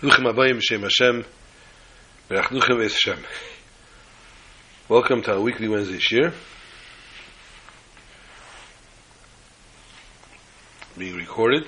Welcome 0.00 0.22
to 5.22 5.32
our 5.32 5.40
weekly 5.40 5.66
Wednesday 5.66 5.98
shir. 5.98 6.32
Being 10.96 11.16
recorded. 11.16 11.66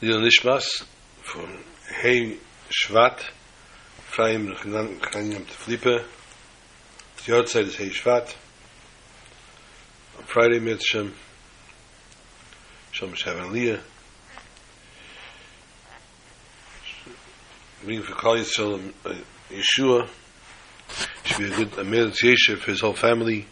Lil 0.00 0.22
Nishmas 0.22 0.86
from 1.20 1.62
Hey 2.00 2.38
Shvat 2.70 3.20
Freim 4.10 4.56
Chanyam 4.56 5.44
Teflippe 5.44 6.04
The 7.26 7.36
outside 7.36 7.66
is 7.66 7.76
Hey 7.76 7.90
Shvat. 7.90 8.34
On 10.16 10.24
Friday 10.24 10.58
Mitzvah 10.58 11.10
Shalom 12.92 13.12
Shabbat 13.12 13.50
Aliyah 13.50 13.80
bring 17.84 18.02
for 18.02 18.14
Kali 18.14 18.40
Yisrael 18.40 18.92
uh, 19.04 19.14
Yeshua. 19.50 20.08
Should 21.24 21.38
be 21.38 21.52
a 21.52 21.56
good 21.56 21.78
a 21.78 21.84
meditation 21.84 22.56
for 22.56 22.70
his 22.70 22.80
whole 22.80 22.94
family. 22.94 23.46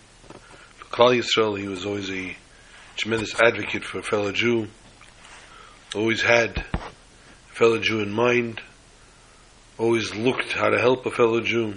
For 0.76 0.84
Kali 0.86 1.20
Yisrael 1.20 1.58
he 1.58 1.68
was 1.68 1.86
always 1.86 2.10
a 2.10 2.36
tremendous 2.96 3.38
advocate 3.40 3.84
for 3.84 3.98
a 3.98 4.02
fellow 4.02 4.32
Jew. 4.32 4.68
Always 5.94 6.22
had 6.22 6.64
a 6.74 7.54
fellow 7.54 7.78
Jew 7.78 8.00
in 8.00 8.12
mind. 8.12 8.60
Always 9.78 10.14
looked 10.14 10.52
how 10.52 10.70
to 10.70 10.78
help 10.78 11.06
a 11.06 11.10
fellow 11.10 11.40
Jew. 11.40 11.74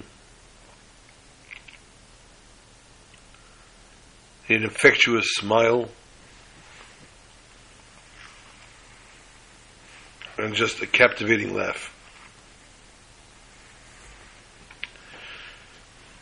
An 4.48 4.64
infectious 4.64 5.36
smile. 5.36 5.90
And 10.38 10.56
just 10.56 10.82
a 10.82 10.88
captivating 10.88 11.54
laugh 11.54 11.94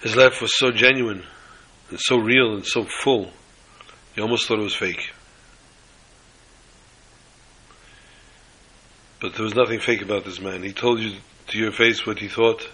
His 0.07 0.15
laugh 0.15 0.41
was 0.41 0.57
so 0.57 0.71
genuine 0.71 1.25
and 1.89 1.99
so 1.99 2.15
real 2.15 2.53
and 2.53 2.65
so 2.65 2.85
full, 2.85 3.29
you 4.15 4.23
almost 4.23 4.47
thought 4.47 4.57
it 4.57 4.63
was 4.63 4.73
fake. 4.73 5.11
But 9.19 9.33
there 9.33 9.43
was 9.43 9.53
nothing 9.53 9.81
fake 9.81 10.01
about 10.01 10.23
this 10.23 10.39
man. 10.39 10.63
He 10.63 10.71
told 10.71 11.01
you 11.01 11.17
to 11.47 11.57
your 11.57 11.73
face 11.73 12.05
what 12.05 12.19
he 12.19 12.29
thought, 12.29 12.69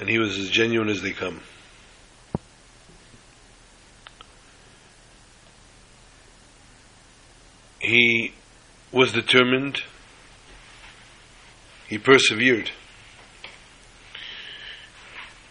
and 0.00 0.08
he 0.08 0.18
was 0.18 0.36
as 0.36 0.50
genuine 0.50 0.88
as 0.88 1.00
they 1.00 1.12
come. 1.12 1.40
He 7.78 8.34
was 8.90 9.12
determined. 9.12 9.80
He 11.86 11.98
persevered 11.98 12.72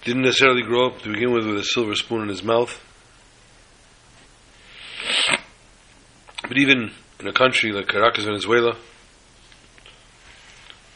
didn't 0.03 0.23
necessarily 0.23 0.64
grow 0.64 0.88
up 0.88 1.02
to 1.02 1.11
begin 1.11 1.33
with 1.33 1.45
with 1.45 1.58
a 1.58 1.64
silver 1.64 1.95
spoon 1.95 2.23
in 2.23 2.30
his 2.30 2.44
mouth. 2.44 2.81
But 6.42 6.58
even 6.58 6.92
in 7.19 7.28
a 7.28 7.33
country 7.33 7.72
like 7.72 7.88
Caracas, 7.88 8.23
Venezuela, 8.23 8.77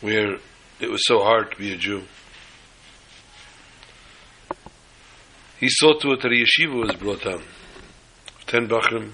where 0.02 0.38
it 0.80 0.90
was 0.90 1.06
so 1.06 1.20
hard 1.20 1.52
to 1.52 1.58
be 1.58 1.74
a 1.74 1.78
Jew, 1.78 2.04
he 5.60 5.70
saw 5.70 5.94
to 6.00 6.12
it 6.14 6.22
that 6.22 6.32
a 6.32 6.36
yeshiva 6.36 6.88
was 6.88 6.96
brought 6.96 7.24
down. 7.24 7.44
Ten 8.48 8.68
bachrim. 8.68 9.12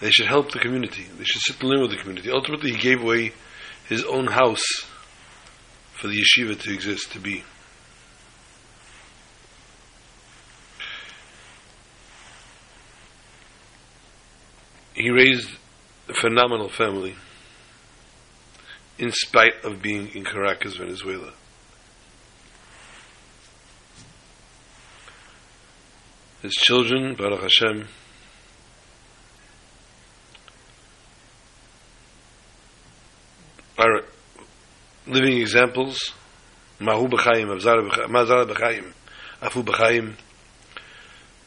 They 0.00 0.10
should 0.10 0.26
help 0.26 0.50
the 0.50 0.58
community. 0.58 1.06
They 1.16 1.24
should 1.24 1.42
sit 1.42 1.60
and 1.60 1.70
live 1.70 1.82
with 1.82 1.90
the 1.90 1.96
community. 1.96 2.30
Ultimately, 2.30 2.72
he 2.72 2.78
gave 2.78 3.02
away 3.02 3.32
his 3.88 4.04
own 4.04 4.26
house 4.26 4.64
for 6.02 6.08
the 6.08 6.20
yeshiva 6.20 6.60
to 6.60 6.74
exist, 6.74 7.12
to 7.12 7.20
be. 7.20 7.44
He 14.94 15.10
raised 15.10 15.48
a 16.08 16.14
phenomenal 16.14 16.68
family 16.68 17.14
in 18.98 19.12
spite 19.12 19.64
of 19.64 19.80
being 19.80 20.08
in 20.08 20.24
Caracas, 20.24 20.76
Venezuela. 20.76 21.34
His 26.42 26.54
children, 26.54 27.14
Baruch 27.14 27.42
Hashem, 27.42 27.86
are 33.78 34.02
living 35.06 35.38
examples. 35.40 36.12
Mahu 36.80 37.08
b'chaim, 37.08 37.48
Mazara 37.48 38.46
b'chaim, 38.46 38.92
Afu 39.40 39.62
b'chaim. 39.64 40.14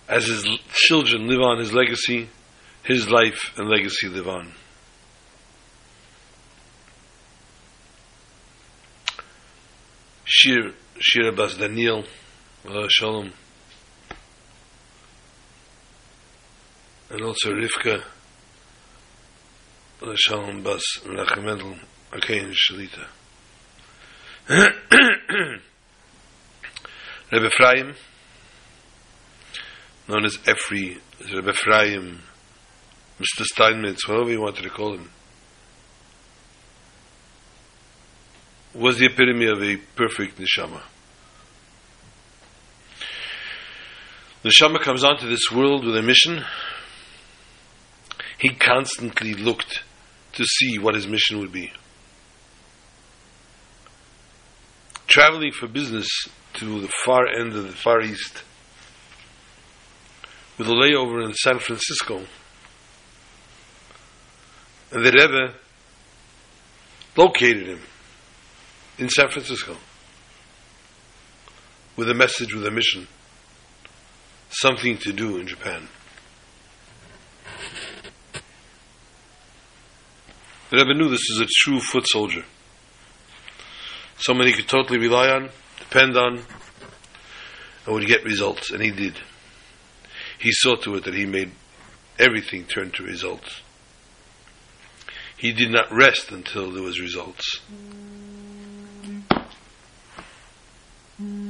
As 0.08 0.28
his 0.28 0.46
children 0.72 1.28
live 1.28 1.42
on 1.42 1.60
his 1.60 1.74
legacy, 1.74 2.30
his 2.84 3.10
life 3.10 3.52
and 3.58 3.68
legacy 3.68 4.08
live 4.08 4.28
on. 4.28 4.54
Shir, 10.26 10.74
Shir 11.00 11.32
Bas 11.32 11.56
Daniel, 11.58 12.04
Shalom, 12.88 13.32
and 17.10 17.22
also 17.22 17.52
Rivka, 17.52 18.04
Shalom 20.16 20.62
Bas 20.64 20.84
Nachemedel, 21.06 21.80
Akain 22.12 22.54
Shalita. 22.54 23.08
Rebbe 24.50 25.58
Ephraim, 27.48 27.96
known 30.08 30.26
as 30.26 30.38
Efri, 30.38 31.00
Rebbe 31.34 31.50
Ephraim, 31.50 32.22
Mr. 33.20 33.44
Steinmetz, 33.44 34.08
whatever 34.08 34.30
you 34.30 34.40
wanted 34.40 34.62
to 34.62 34.70
call 34.70 34.94
him, 34.94 35.10
was 38.76 39.00
the 39.00 39.08
epitome 39.08 39.48
of 39.48 39.64
a 39.64 39.78
perfect 39.96 40.38
neshama. 40.38 40.84
The 44.44 44.50
neshama 44.50 44.80
comes 44.80 45.04
onto 45.04 45.28
this 45.28 45.52
world 45.52 45.86
with 45.86 45.98
a 45.98 46.04
mission. 46.04 46.46
He 48.38 48.50
constantly 48.50 49.34
looked 49.34 49.82
to 50.34 50.44
see 50.44 50.78
what 50.78 50.94
his 50.94 51.08
mission 51.08 51.40
would 51.40 51.52
be. 51.52 51.72
Traveling 55.16 55.54
for 55.54 55.66
business 55.66 56.10
to 56.54 56.82
the 56.82 56.90
far 57.06 57.26
end 57.26 57.54
of 57.56 57.64
the 57.64 57.72
Far 57.72 58.02
East 58.02 58.44
with 60.58 60.68
a 60.68 60.72
layover 60.72 61.24
in 61.24 61.34
San 61.34 61.58
Francisco. 61.58 62.26
And 64.92 65.06
the 65.06 65.12
Rebbe 65.14 65.54
located 67.16 67.68
him 67.68 67.80
in 68.98 69.08
San 69.08 69.30
Francisco 69.30 69.78
with 71.96 72.10
a 72.10 72.14
message, 72.14 72.54
with 72.54 72.68
a 72.68 72.72
mission, 72.72 73.08
something 74.50 74.98
to 74.98 75.14
do 75.14 75.38
in 75.38 75.48
Japan. 75.48 75.88
The 80.72 80.76
Rebbe 80.76 80.94
knew 80.94 81.08
this 81.08 81.30
is 81.30 81.40
a 81.40 81.48
true 81.64 81.80
foot 81.80 82.06
soldier 82.06 82.44
someone 84.18 84.48
he 84.48 84.54
could 84.54 84.68
totally 84.68 85.00
rely 85.00 85.30
on, 85.30 85.50
depend 85.80 86.18
on, 86.18 86.42
and 87.86 87.96
would 87.96 88.08
get 88.08 88.24
results, 88.24 88.72
and 88.72 88.82
he 88.82 88.92
did. 88.92 89.16
He 90.40 90.52
saw 90.52 90.76
to 90.76 90.96
it 90.96 91.06
that 91.06 91.14
he 91.14 91.26
made 91.26 91.52
everything 92.20 92.66
turn 92.66 92.92
to 92.92 93.04
results. 93.04 93.62
He 95.38 95.52
did 95.52 95.72
not 95.72 95.92
rest 95.92 96.32
until 96.32 96.72
there 96.72 96.84
was 96.84 97.00
results. 97.00 97.60
Mm. 101.22 101.45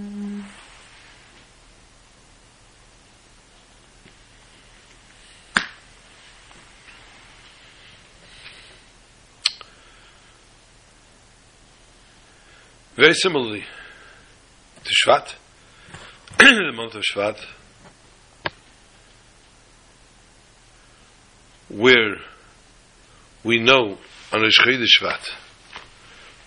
Very 12.95 13.13
similarly 13.13 13.65
to 14.85 14.93
Shvat, 15.05 15.33
the 16.39 16.71
month 16.73 16.95
of 16.95 17.03
Shvat, 17.03 17.37
where 21.67 22.15
we 23.43 23.59
know 23.59 23.97
on 24.31 24.41
Rosh 24.41 24.59
Shvat, 24.61 25.27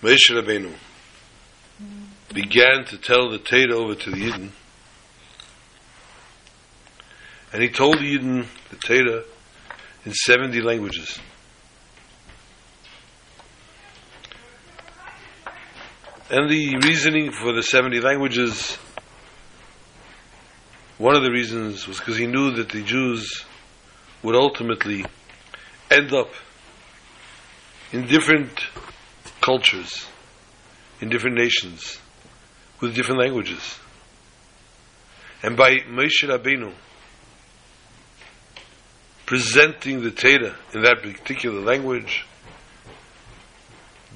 Moshe 0.00 0.31
Rabbeinu 0.31 0.73
began 2.33 2.87
to 2.87 2.97
tell 2.97 3.29
the 3.29 3.39
Torah 3.39 3.77
over 3.77 3.95
to 3.95 4.11
the 4.11 4.17
Yidden, 4.17 4.50
and 7.53 7.62
he 7.62 7.69
told 7.69 7.99
the 7.99 8.17
Yidden 8.17 8.47
the 8.71 8.77
Torah 8.77 9.25
in 10.06 10.15
70 10.15 10.62
languages. 10.62 11.19
And 16.31 16.51
the 16.51 16.77
reasoning 16.77 17.33
for 17.33 17.55
the 17.55 17.63
70 17.63 18.01
languages, 18.01 18.77
one 20.99 21.17
of 21.17 21.23
the 21.23 21.31
reasons 21.31 21.89
was 21.89 21.99
because 21.99 22.19
he 22.19 22.27
knew 22.27 22.51
that 22.57 22.69
the 22.69 22.83
Jews 22.83 23.47
would 24.23 24.35
ultimately 24.35 25.07
end 25.91 26.13
up 26.13 26.29
in 27.93 28.07
different 28.07 28.51
cultures, 29.41 30.07
in 31.01 31.09
different 31.09 31.37
nations, 31.37 31.99
with 32.81 32.95
different 32.95 33.21
languages. 33.21 33.79
And 35.43 35.57
by 35.57 35.77
Moshe 35.89 36.25
Rabbeinu 36.25 36.75
presenting 39.25 40.03
the 40.03 40.11
Torah 40.11 40.57
in 40.75 40.83
that 40.83 41.03
particular 41.03 41.61
language, 41.61 42.27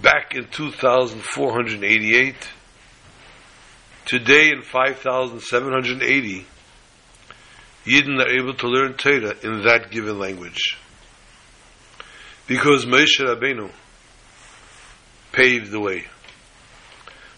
back 0.02 0.34
in 0.34 0.46
2488, 0.49 2.34
today 4.04 4.50
in 4.50 4.62
5780, 4.62 6.46
Yidden 7.87 8.20
are 8.20 8.28
able 8.28 8.54
to 8.54 8.66
learn 8.69 8.94
Torah 8.94 9.34
in 9.43 9.62
that 9.62 9.90
given 9.90 10.19
language. 10.19 10.76
Because 12.46 12.84
Moshe 12.84 13.20
Rabbeinu 13.20 13.70
paved 15.31 15.70
the 15.70 15.81
way. 15.81 16.06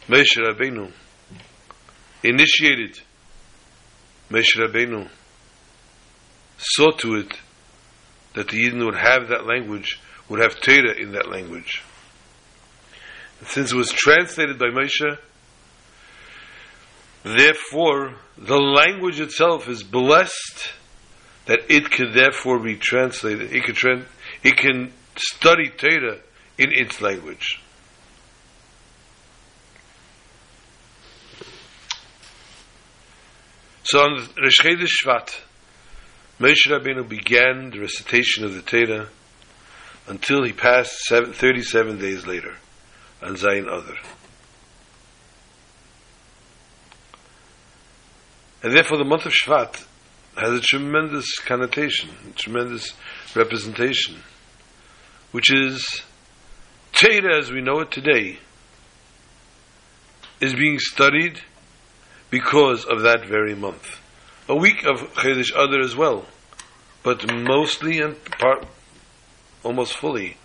Moshe 0.08 0.36
Rabbeinu 0.38 0.90
initiated. 2.22 3.00
Moshe 4.30 4.56
Rabbeinu 4.56 5.08
saw 6.56 6.90
to 6.92 7.16
it 7.16 7.34
that 8.34 8.48
the 8.48 8.64
Yidden 8.64 8.84
would 8.84 8.96
have 8.96 9.28
that 9.28 9.46
language, 9.46 10.00
would 10.28 10.40
have 10.40 10.60
Torah 10.60 10.94
in 10.98 11.12
that 11.12 11.28
language. 11.30 11.82
Since 13.46 13.72
it 13.72 13.76
was 13.76 13.90
translated 13.90 14.58
by 14.58 14.66
Moshe, 14.66 15.18
therefore 17.22 18.14
the 18.38 18.56
language 18.56 19.20
itself 19.20 19.68
is 19.68 19.82
blessed 19.82 20.72
that 21.46 21.60
it 21.68 21.90
can 21.90 22.12
therefore 22.12 22.58
be 22.58 22.76
translated. 22.76 23.52
It 23.52 23.64
can, 23.64 23.74
tra- 23.74 24.06
it 24.42 24.56
can 24.56 24.92
study 25.16 25.68
Torah 25.68 26.18
in 26.56 26.70
its 26.72 27.00
language. 27.00 27.60
So 33.84 34.00
on 34.00 34.12
Rosh 34.42 34.60
Chodesh 34.60 34.88
Shvat, 35.04 35.40
Moshe 36.40 36.66
Rabbeinu 36.68 37.06
began 37.06 37.70
the 37.70 37.80
recitation 37.80 38.44
of 38.44 38.54
the 38.54 38.62
Torah 38.62 39.08
until 40.06 40.42
he 40.42 40.52
passed 40.52 40.98
seven, 41.00 41.32
37 41.32 41.98
days 41.98 42.26
later 42.26 42.56
on 43.24 43.36
Zayin 43.36 43.66
Adar. 43.66 43.96
And 48.62 48.74
therefore 48.74 48.98
the 48.98 49.04
month 49.04 49.26
of 49.26 49.32
Shvat 49.32 49.84
has 50.36 50.52
a 50.52 50.60
tremendous 50.60 51.38
connotation, 51.38 52.10
a 52.28 52.32
tremendous 52.32 52.94
representation, 53.34 54.16
which 55.32 55.52
is 55.52 56.02
Torah 56.92 57.38
as 57.38 57.50
we 57.50 57.60
know 57.60 57.80
it 57.80 57.90
today 57.90 58.38
is 60.40 60.54
being 60.54 60.78
studied 60.78 61.40
because 62.30 62.84
of 62.84 63.02
that 63.02 63.26
very 63.26 63.54
month. 63.54 64.00
A 64.48 64.56
week 64.56 64.84
of 64.84 65.00
Chodesh 65.14 65.52
Adar 65.52 65.80
as 65.80 65.96
well, 65.96 66.26
but 67.02 67.32
mostly 67.32 68.00
and 68.00 68.22
part, 68.24 68.66
almost 69.62 69.96
fully, 69.96 70.36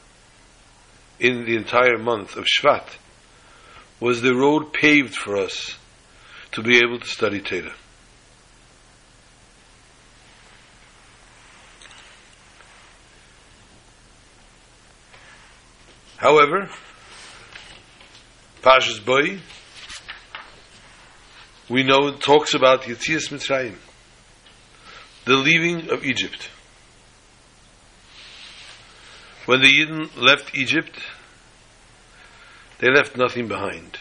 in 1.20 1.46
the 1.46 1.56
entire 1.56 1.98
month 1.98 2.36
of 2.36 2.46
Shvat, 2.46 2.88
was 4.00 4.22
the 4.22 4.36
road 4.36 4.72
paved 4.74 5.16
for 5.16 5.36
us 5.38 5.78
to 6.54 6.62
be 6.62 6.78
able 6.78 7.00
to 7.00 7.08
study 7.08 7.42
Torah. 7.42 7.74
However, 16.18 16.70
Pashas 18.62 19.04
Boy, 19.04 19.40
we 21.70 21.84
know 21.84 22.12
talks 22.18 22.54
about 22.54 22.84
Yetzias 22.84 23.30
Mitzrayim, 23.30 23.76
the 25.26 25.36
leaving 25.36 25.90
of 25.92 26.04
Egypt. 26.04 26.50
When 29.50 29.62
the 29.62 29.68
Yidden 29.68 30.16
left 30.16 30.56
Egypt, 30.56 30.96
they 32.78 32.92
left 32.92 33.18
nothing 33.18 33.48
behind. 33.48 33.98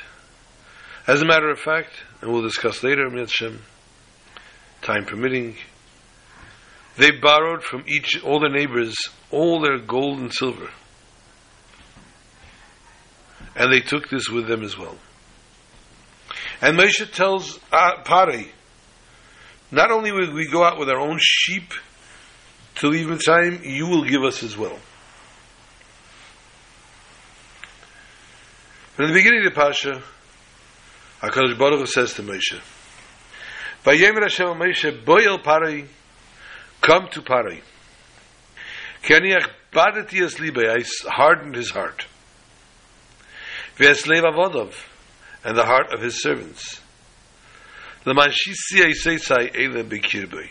As 1.07 1.23
a 1.23 1.25
matter 1.25 1.49
of 1.49 1.59
fact, 1.59 1.89
and 2.21 2.31
we'll 2.31 2.43
discuss 2.43 2.83
later, 2.83 3.09
Mitzvah, 3.09 3.57
time 4.83 5.07
permitting, 5.07 5.57
they 6.99 7.13
borrowed 7.13 7.65
from 7.65 7.85
each, 7.87 8.23
all 8.23 8.41
their 8.41 8.51
neighbors, 8.51 8.95
all 9.31 9.63
their 9.63 9.79
gold 9.79 10.19
and 10.19 10.35
silver. 10.35 10.69
And 13.57 13.73
they 13.73 13.81
took 13.81 14.11
this 14.11 14.29
with 14.29 14.49
them 14.49 14.63
as 14.63 14.77
well. 14.77 14.99
And 16.61 16.79
Moshe 16.79 17.11
tells 17.11 17.59
uh, 17.73 18.03
Pari, 18.05 18.53
not 19.71 19.91
only 19.91 20.13
will 20.13 20.31
we 20.35 20.47
go 20.47 20.63
out 20.63 20.79
with 20.79 20.91
our 20.91 21.01
own 21.01 21.17
sheep 21.19 21.73
to 22.75 22.89
leave 22.89 23.11
in 23.11 23.17
time, 23.17 23.63
you 23.65 23.87
will 23.87 24.05
give 24.05 24.23
us 24.23 24.43
as 24.43 24.55
well. 24.55 24.79
But 28.99 29.05
in 29.05 29.13
the 29.13 29.21
beginning 29.21 29.47
of 29.47 29.55
the 29.55 29.61
Pasha, 29.61 30.03
HaKadosh 31.21 31.57
Baruch 31.57 31.79
Hu 31.79 31.87
says 31.87 32.15
to 32.15 32.23
Moshe, 32.25 32.59
Vayemer 33.85 34.23
Hashem 34.23 34.49
Moshe, 34.49 35.05
Boyel 35.05 35.41
Pari, 35.41 35.87
come 36.81 37.07
to 37.13 37.23
Pari. 37.23 37.63
Keniach 39.05 39.51
badati 39.73 40.21
es 40.21 40.41
libe, 40.41 40.69
I 40.69 40.83
hardened 41.09 41.55
his 41.55 41.71
heart. 41.71 42.07
V'es 43.77 44.05
lev 44.09 44.25
avodov, 44.25 44.75
and 45.45 45.57
the 45.57 45.65
heart 45.65 45.95
of 45.95 46.01
his 46.01 46.21
servants. 46.21 46.81
Leman 48.05 48.31
shisi 48.33 48.83
eiseisai 48.83 49.55
ele 49.55 49.85
bekirbe, 49.85 50.51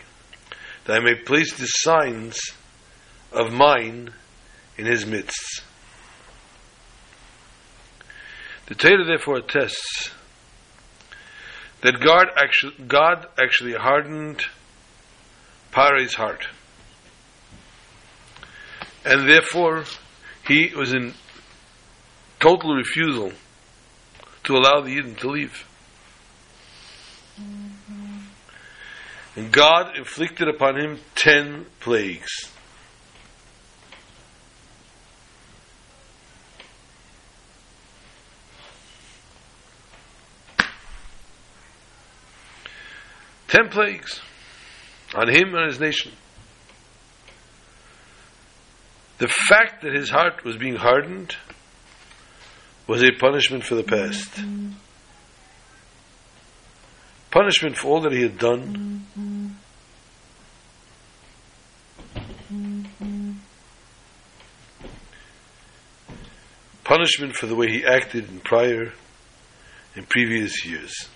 that 0.86 0.96
I 0.96 1.04
may 1.04 1.16
place 1.16 1.52
the 1.52 1.66
signs 1.66 2.40
of 3.30 3.52
mine 3.52 4.08
in 4.78 4.86
his 4.86 5.04
midst. 5.04 5.64
The 8.68 8.74
Torah 8.74 9.04
therefore 9.04 9.38
attests 9.38 10.10
that 11.80 12.00
God 12.00 12.26
actually, 12.36 12.74
God 12.86 13.26
actually 13.40 13.72
hardened 13.72 14.42
Pare's 15.72 16.14
heart. 16.14 16.46
And 19.06 19.26
therefore, 19.26 19.84
he 20.46 20.72
was 20.76 20.92
in 20.92 21.14
total 22.40 22.74
refusal 22.74 23.32
to 24.44 24.52
allow 24.52 24.82
the 24.82 24.96
Yidden 24.96 25.16
to 25.18 25.30
leave. 25.30 25.66
Mm-hmm. 27.40 28.18
And 29.36 29.52
God 29.52 29.96
inflicted 29.96 30.48
upon 30.48 30.78
him 30.78 30.98
ten 31.14 31.64
plagues. 31.80 32.50
Ten 43.48 43.70
plagues 43.70 44.20
on 45.14 45.28
him 45.28 45.54
and 45.54 45.66
his 45.70 45.80
nation. 45.80 46.12
The 49.18 49.28
fact 49.48 49.82
that 49.82 49.94
his 49.94 50.10
heart 50.10 50.44
was 50.44 50.56
being 50.56 50.76
hardened 50.76 51.34
was 52.86 53.02
a 53.02 53.10
punishment 53.18 53.64
for 53.64 53.74
the 53.74 53.82
past. 53.82 54.30
Punishment 57.30 57.76
for 57.76 57.88
all 57.88 58.00
that 58.02 58.12
he 58.12 58.22
had 58.22 58.38
done. 58.38 59.56
Punishment 66.84 67.34
for 67.36 67.46
the 67.46 67.54
way 67.54 67.68
he 67.68 67.84
acted 67.84 68.28
in 68.28 68.40
prior 68.40 68.92
in 69.94 70.04
previous 70.04 70.64
years. 70.64 71.08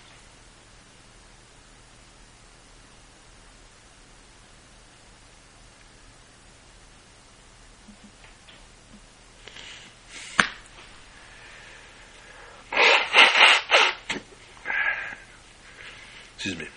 Excuse 16.45 16.59
me. 16.59 16.67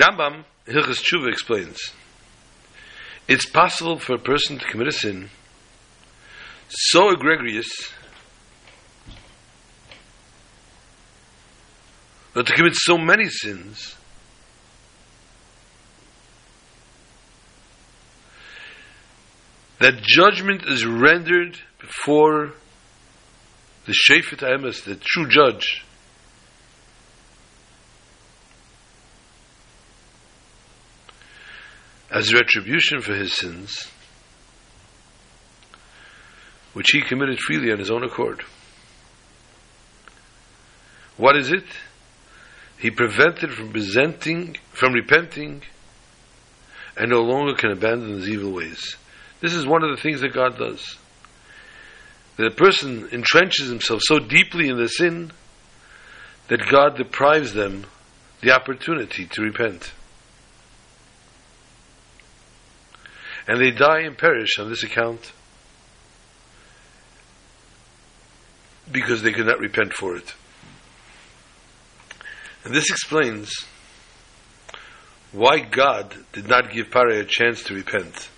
The 0.00 0.06
Rambam, 0.06 0.44
Hilchas 0.66 1.02
Tshuva, 1.02 1.28
explains 1.28 1.78
it's 3.28 3.44
possible 3.44 3.98
for 3.98 4.14
a 4.14 4.18
person 4.18 4.58
to 4.58 4.64
commit 4.64 4.88
a 4.88 4.92
sin 4.92 5.28
so 6.70 7.10
egregious 7.10 7.68
but 12.32 12.46
to 12.46 12.54
commit 12.54 12.76
so 12.76 12.96
many 12.96 13.26
sins 13.26 13.94
that 19.80 20.00
judgment 20.00 20.62
is 20.66 20.86
rendered 20.86 21.58
before 21.78 22.52
the 23.84 23.92
Shefet 23.92 24.38
Emes, 24.38 24.82
the 24.82 24.96
true 24.96 25.28
judge, 25.28 25.84
as 32.10 32.34
retribution 32.34 33.00
for 33.00 33.14
his 33.14 33.32
sins, 33.32 33.88
which 36.72 36.90
he 36.92 37.00
committed 37.00 37.38
freely 37.38 37.72
on 37.72 37.78
his 37.78 37.90
own 37.90 38.02
accord. 38.02 38.42
What 41.16 41.36
is 41.36 41.50
it? 41.52 41.64
He 42.78 42.90
prevented 42.90 43.52
from 43.52 43.70
presenting, 43.70 44.56
from 44.72 44.94
repenting, 44.94 45.62
and 46.96 47.10
no 47.10 47.20
longer 47.20 47.54
can 47.54 47.72
abandon 47.72 48.14
his 48.14 48.28
evil 48.28 48.52
ways. 48.52 48.96
This 49.40 49.54
is 49.54 49.66
one 49.66 49.84
of 49.84 49.90
the 49.90 50.02
things 50.02 50.22
that 50.22 50.32
God 50.32 50.58
does. 50.58 50.98
That 52.36 52.46
a 52.46 52.54
person 52.54 53.08
entrenches 53.08 53.68
himself 53.68 54.00
so 54.02 54.18
deeply 54.18 54.68
in 54.68 54.78
the 54.78 54.88
sin 54.88 55.30
that 56.48 56.66
God 56.70 56.96
deprives 56.96 57.52
them 57.52 57.84
the 58.40 58.52
opportunity 58.52 59.26
to 59.26 59.42
repent. 59.42 59.92
And 63.50 63.60
they 63.60 63.72
die 63.72 64.02
and 64.02 64.16
perish 64.16 64.60
on 64.60 64.70
this 64.70 64.84
account 64.84 65.32
because 68.92 69.22
they 69.22 69.32
could 69.32 69.46
not 69.46 69.58
repent 69.58 69.92
for 69.92 70.14
it. 70.14 70.36
And 72.62 72.72
this 72.72 72.88
explains 72.90 73.52
why 75.32 75.58
God 75.58 76.14
did 76.32 76.46
not 76.46 76.70
give 76.70 76.92
Pare 76.92 77.08
a 77.08 77.24
chance 77.24 77.64
to 77.64 77.74
repent 77.74 78.28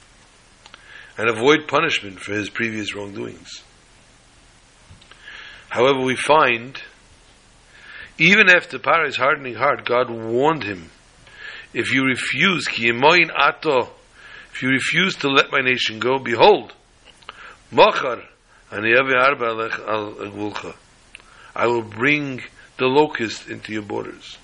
and 1.18 1.28
avoid 1.28 1.68
punishment 1.68 2.18
for 2.18 2.32
his 2.32 2.48
previous 2.48 2.94
wrongdoings. 2.94 3.62
However, 5.68 6.00
we 6.00 6.16
find, 6.16 6.80
even 8.16 8.48
after 8.48 8.78
Paro's 8.78 9.16
hardening 9.16 9.56
heart, 9.56 9.84
God 9.84 10.08
warned 10.08 10.64
him, 10.64 10.90
if 11.74 11.92
you 11.92 12.02
refuse, 12.06 12.66
ki 12.66 12.90
ato, 12.90 13.90
if 14.52 14.62
you 14.62 14.68
refuse 14.70 15.16
to 15.16 15.28
let 15.28 15.50
my 15.50 15.60
nation 15.60 15.98
go, 15.98 16.18
behold, 16.18 16.72
mochar, 17.72 18.24
I 21.54 21.66
will 21.66 21.82
bring 21.82 22.42
the 22.78 22.86
locust 22.86 23.48
into 23.48 23.72
your 23.72 23.82
borders. 23.82 24.38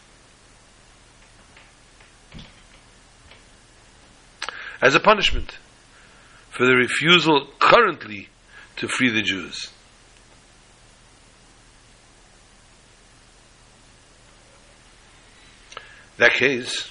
As 4.80 4.94
a 4.94 5.00
punishment 5.00 5.58
for 6.50 6.64
the 6.66 6.74
refusal 6.74 7.48
currently 7.58 8.28
to 8.76 8.88
free 8.88 9.10
the 9.10 9.22
Jews. 9.22 9.70
that 16.18 16.32
case, 16.32 16.90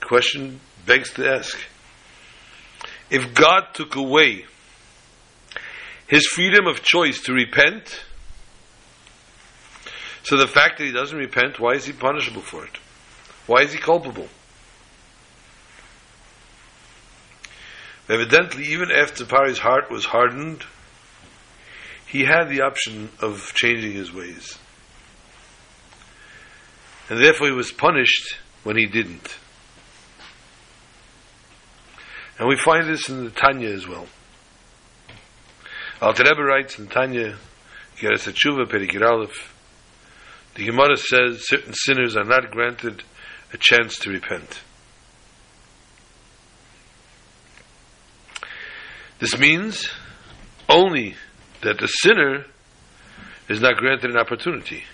question 0.00 0.60
begs 0.86 1.12
to 1.12 1.28
ask 1.30 1.58
if 3.10 3.34
God 3.34 3.68
took 3.74 3.94
away 3.94 4.44
his 6.06 6.26
freedom 6.26 6.66
of 6.66 6.82
choice 6.82 7.20
to 7.22 7.32
repent, 7.32 8.04
so 10.22 10.36
the 10.36 10.46
fact 10.46 10.78
that 10.78 10.84
he 10.84 10.92
doesn't 10.92 11.16
repent, 11.16 11.60
why 11.60 11.72
is 11.72 11.84
he 11.84 11.92
punishable 11.92 12.42
for 12.42 12.64
it? 12.64 12.78
Why 13.46 13.62
is 13.62 13.72
he 13.72 13.78
culpable? 13.78 14.28
Evidently, 18.08 18.64
even 18.66 18.90
after 18.90 19.24
Pari's 19.24 19.58
heart 19.58 19.90
was 19.90 20.06
hardened, 20.06 20.64
he 22.06 22.24
had 22.24 22.48
the 22.48 22.60
option 22.60 23.10
of 23.20 23.52
changing 23.54 23.92
his 23.92 24.12
ways. 24.12 24.58
And 27.08 27.20
therefore 27.20 27.48
he 27.48 27.52
was 27.52 27.72
punished 27.72 28.36
when 28.62 28.76
he 28.76 28.86
didn't. 28.86 29.36
And 32.38 32.48
we 32.48 32.56
find 32.56 32.88
this 32.88 33.08
in 33.08 33.24
the 33.24 33.30
Tanya 33.30 33.70
as 33.70 33.86
well. 33.86 34.06
Alter 36.00 36.24
Rebbe 36.24 36.42
writes 36.42 36.78
in 36.78 36.88
Tanya, 36.88 37.36
Geras 37.98 38.30
Tshuva, 38.30 38.66
Perikir 38.66 39.02
Aleph, 39.02 39.54
the 40.54 40.66
Gemara 40.66 40.96
says 40.96 41.46
certain 41.46 41.72
sinners 41.72 42.16
are 42.16 42.24
not 42.24 42.50
granted 42.50 43.02
a 43.52 43.58
chance 43.58 43.98
to 44.00 44.10
repent. 44.10 44.60
This 49.18 49.38
means 49.38 49.88
only 50.68 51.14
that 51.62 51.78
the 51.78 51.86
sinner 51.86 52.44
is 53.48 53.60
not 53.60 53.76
granted 53.76 54.10
an 54.10 54.18
opportunity. 54.18 54.84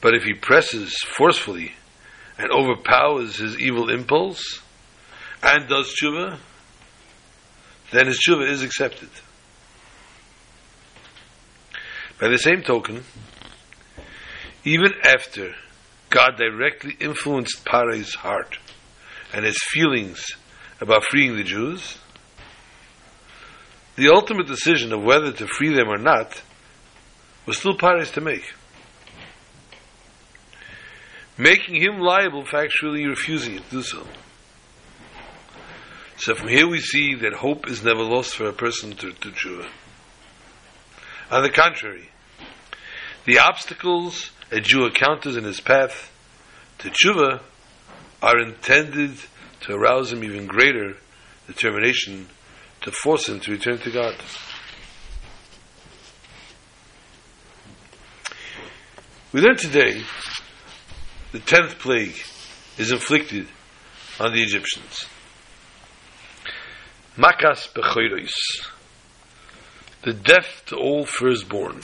But 0.00 0.14
if 0.14 0.22
he 0.22 0.34
presses 0.34 0.96
forcefully 1.16 1.72
and 2.36 2.50
overpowers 2.52 3.38
his 3.38 3.58
evil 3.58 3.90
impulse 3.90 4.60
and 5.42 5.68
does 5.68 5.94
tshuva, 5.94 6.38
then 7.92 8.06
his 8.06 8.18
tshuva 8.18 8.48
is 8.48 8.62
accepted. 8.62 9.08
By 12.20 12.28
the 12.28 12.38
same 12.38 12.62
token, 12.62 13.04
even 14.64 14.92
after 15.04 15.54
God 16.10 16.36
directly 16.36 16.96
influenced 17.00 17.64
Pare's 17.64 18.14
heart 18.14 18.58
and 19.32 19.44
his 19.44 19.58
feelings 19.70 20.24
about 20.80 21.04
freeing 21.04 21.36
the 21.36 21.44
Jews, 21.44 21.98
the 23.96 24.08
ultimate 24.08 24.46
decision 24.46 24.92
of 24.92 25.02
whether 25.02 25.32
to 25.32 25.46
free 25.46 25.74
them 25.74 25.88
or 25.88 25.98
not 25.98 26.42
was 27.46 27.58
still 27.58 27.76
Pare's 27.76 28.10
to 28.12 28.20
make 28.20 28.44
making 31.38 31.80
him 31.80 32.00
liable 32.00 32.44
for 32.44 32.56
actually 32.58 33.06
refusing 33.06 33.56
to 33.56 33.62
do 33.70 33.82
so. 33.82 34.04
So 36.18 36.34
from 36.34 36.48
here 36.48 36.68
we 36.68 36.80
see 36.80 37.14
that 37.14 37.32
hope 37.32 37.68
is 37.70 37.84
never 37.84 38.02
lost 38.02 38.34
for 38.34 38.48
a 38.48 38.52
person 38.52 38.90
to, 38.96 39.12
to 39.12 39.30
tshuva. 39.30 39.68
On 41.30 41.42
the 41.44 41.50
contrary, 41.50 42.08
the 43.24 43.38
obstacles 43.38 44.32
a 44.50 44.60
Jew 44.60 44.86
encounters 44.86 45.36
in 45.36 45.44
his 45.44 45.60
path 45.60 46.12
to 46.78 46.90
tshuva 46.90 47.40
are 48.20 48.40
intended 48.40 49.12
to 49.60 49.74
arouse 49.74 50.12
him 50.12 50.24
even 50.24 50.46
greater 50.46 50.96
determination 51.46 52.28
to 52.80 52.90
force 52.90 53.28
him 53.28 53.38
to 53.40 53.52
return 53.52 53.78
to 53.78 53.90
God. 53.92 54.16
We 59.32 59.40
learn 59.40 59.56
today 59.56 60.02
the 61.30 61.38
tenth 61.38 61.78
plague 61.78 62.16
is 62.76 62.90
inflicted 62.90 63.46
on 64.18 64.32
the 64.32 64.42
Egyptians. 64.42 65.06
Makas 67.18 67.68
bechoiros, 67.72 68.30
the 70.04 70.12
death 70.12 70.62
to 70.66 70.76
all 70.76 71.04
firstborn. 71.04 71.80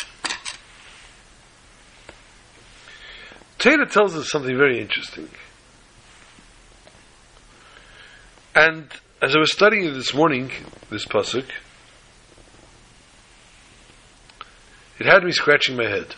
Taylor 3.58 3.86
tells 3.86 4.16
us 4.16 4.30
something 4.30 4.56
very 4.56 4.80
interesting. 4.80 5.28
And 8.54 8.88
as 9.20 9.34
I 9.34 9.40
was 9.40 9.52
studying 9.52 9.92
this 9.92 10.14
morning, 10.14 10.52
this 10.90 11.04
pasuk, 11.04 11.46
it 15.00 15.06
had 15.06 15.24
me 15.24 15.32
scratching 15.32 15.76
my 15.76 15.88
head. 15.88 16.14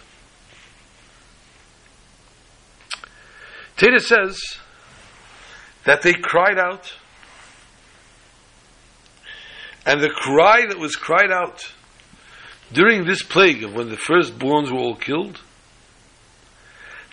Tita 3.78 4.00
says 4.00 4.38
that 5.84 6.02
they 6.02 6.12
cried 6.12 6.58
out, 6.58 6.92
and 9.86 10.02
the 10.02 10.10
cry 10.10 10.66
that 10.66 10.78
was 10.78 10.96
cried 10.96 11.30
out 11.30 11.72
during 12.72 13.06
this 13.06 13.22
plague 13.22 13.62
of 13.62 13.72
when 13.72 13.88
the 13.88 13.96
firstborns 13.96 14.70
were 14.70 14.78
all 14.78 14.96
killed, 14.96 15.40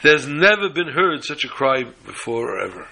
there's 0.01 0.27
never 0.27 0.69
been 0.69 0.89
heard 0.89 1.23
such 1.23 1.43
a 1.45 1.47
cry 1.47 1.83
before 2.05 2.55
or 2.55 2.65
ever. 2.65 2.87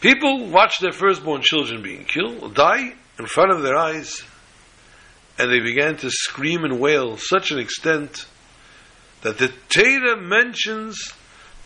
People 0.00 0.48
watch 0.48 0.78
their 0.78 0.92
firstborn 0.92 1.42
children 1.42 1.82
being 1.82 2.04
killed, 2.04 2.54
die 2.54 2.94
in 3.18 3.26
front 3.26 3.50
of 3.50 3.62
their 3.62 3.76
eyes, 3.76 4.22
and 5.36 5.50
they 5.50 5.60
began 5.60 5.96
to 5.96 6.10
scream 6.10 6.64
and 6.64 6.80
wail 6.80 7.18
such 7.18 7.50
an 7.50 7.58
extent 7.58 8.24
that 9.22 9.36
the 9.36 9.52
Torah 9.68 10.16
mentions 10.16 11.12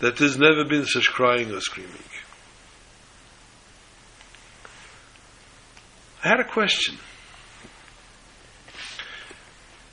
that 0.00 0.16
there's 0.16 0.38
never 0.38 0.64
been 0.64 0.86
such 0.86 1.04
crying 1.10 1.52
or 1.52 1.60
screaming. 1.60 1.92
I 6.24 6.28
had 6.28 6.40
a 6.40 6.44
question. 6.44 6.96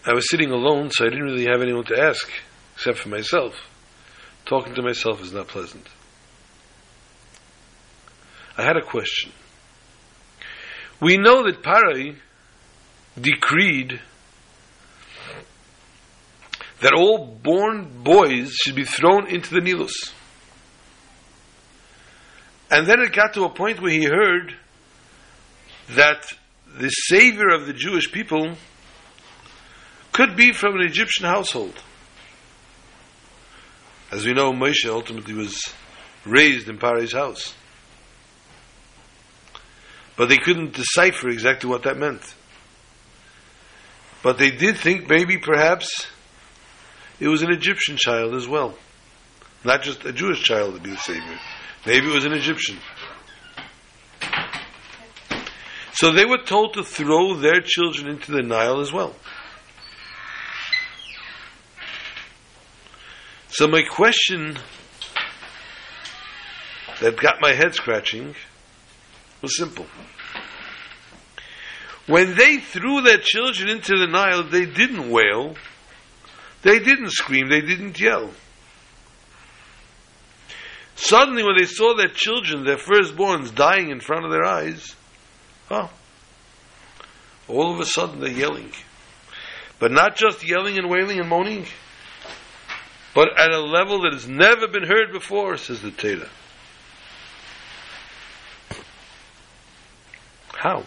I 0.06 0.14
was 0.14 0.30
sitting 0.32 0.50
alone, 0.50 0.90
so 0.90 1.06
I 1.06 1.10
didn't 1.10 1.26
really 1.26 1.46
have 1.46 1.62
anyone 1.62 1.84
to 1.86 2.02
ask, 2.02 2.32
except 2.76 3.00
for 3.00 3.10
myself. 3.10 3.54
Talking 4.46 4.74
to 4.76 4.82
myself 4.82 5.22
is 5.22 5.34
not 5.34 5.50
pleasant. 5.50 5.86
I 8.58 8.64
had 8.64 8.78
a 8.78 8.82
question. 8.82 9.34
We 11.02 11.18
know 11.18 11.44
that 11.44 11.62
Parai 11.62 12.16
decreed 13.20 14.00
that 16.80 16.94
all 16.94 17.26
born 17.44 18.04
boys 18.04 18.54
should 18.54 18.76
be 18.76 18.86
thrown 18.86 19.28
into 19.28 19.54
the 19.54 19.60
Nilus. 19.60 20.14
And 22.72 22.88
then 22.88 23.02
it 23.02 23.12
got 23.12 23.34
to 23.34 23.44
a 23.44 23.50
point 23.50 23.82
where 23.82 23.92
he 23.92 24.06
heard 24.06 24.56
that 25.90 26.26
the 26.78 26.90
savior 26.90 27.50
of 27.50 27.66
the 27.66 27.74
Jewish 27.74 28.12
people 28.12 28.56
could 30.14 30.36
be 30.36 30.52
from 30.54 30.76
an 30.76 30.86
Egyptian 30.86 31.26
household. 31.26 31.74
As 34.12 34.26
we 34.26 34.34
know, 34.34 34.52
Moshe 34.52 34.86
ultimately 34.88 35.34
was 35.34 35.58
raised 36.26 36.68
in 36.68 36.78
Parai's 36.78 37.14
house. 37.14 37.54
But 40.18 40.30
they 40.30 40.38
couldn't 40.38 40.74
decipher 40.74 41.30
exactly 41.30 41.70
what 41.70 41.84
that 41.84 41.98
meant. 41.98 42.36
But 44.22 44.38
they 44.38 44.52
did 44.52 44.78
think 44.78 45.10
maybe 45.10 45.38
perhaps 45.38 46.08
it 47.20 47.28
was 47.28 47.42
an 47.42 47.52
Egyptian 47.52 47.98
child 47.98 48.36
as 48.36 48.48
well. 48.48 48.76
Not 49.64 49.84
just 49.84 50.06
a 50.06 50.12
Jewish 50.12 50.42
child 50.44 50.76
to 50.76 50.82
be 50.82 50.92
the 50.92 50.98
Savior. 50.98 51.40
Maybe 51.86 52.08
it 52.08 52.14
was 52.14 52.26
an 52.26 52.34
Egyptian. 52.34 52.78
So 56.02 56.12
they 56.12 56.26
were 56.26 56.40
told 56.40 56.74
to 56.74 56.84
throw 56.84 57.36
their 57.36 57.62
children 57.62 58.08
into 58.08 58.32
the 58.32 58.42
Nile 58.42 58.80
as 58.80 58.92
well. 58.92 59.14
So 63.50 63.68
my 63.68 63.84
question 63.84 64.58
that 67.02 67.18
got 67.18 67.36
my 67.40 67.54
head 67.54 67.76
scratching 67.76 68.34
was 69.44 69.56
simple. 69.56 69.86
When 72.08 72.36
they 72.36 72.58
threw 72.58 73.04
their 73.04 73.20
children 73.20 73.70
into 73.70 73.96
the 73.96 74.08
Nile, 74.08 74.42
they 74.42 74.66
didn't 74.66 75.08
wail, 75.12 75.56
they 76.64 76.80
didn't 76.80 77.12
scream, 77.12 77.48
they 77.48 77.62
didn't 77.62 78.00
yell. 78.00 78.32
Suddenly, 80.96 81.44
when 81.44 81.58
they 81.58 81.68
saw 81.68 81.94
their 81.96 82.10
children, 82.12 82.66
their 82.66 82.78
firstborns, 82.78 83.54
dying 83.54 83.92
in 83.92 84.00
front 84.00 84.26
of 84.26 84.32
their 84.32 84.46
eyes, 84.46 84.96
oh, 85.72 85.90
all 87.48 87.74
of 87.74 87.80
a 87.80 87.86
sudden 87.86 88.20
they're 88.20 88.30
yelling. 88.30 88.72
But 89.80 89.92
not 89.92 90.16
just 90.16 90.48
yelling 90.48 90.78
and 90.78 90.90
wailing 90.90 91.20
and 91.20 91.28
moaning, 91.28 91.66
but 93.16 93.30
at 93.38 93.52
a 93.52 93.60
level 93.60 94.02
that 94.04 94.14
has 94.14 94.28
never 94.28 94.68
been 94.68 94.84
heard 94.84 95.12
before, 95.12 95.58
says 95.58 95.82
the 95.82 95.92
Torah. 95.92 96.30
How? 100.54 100.84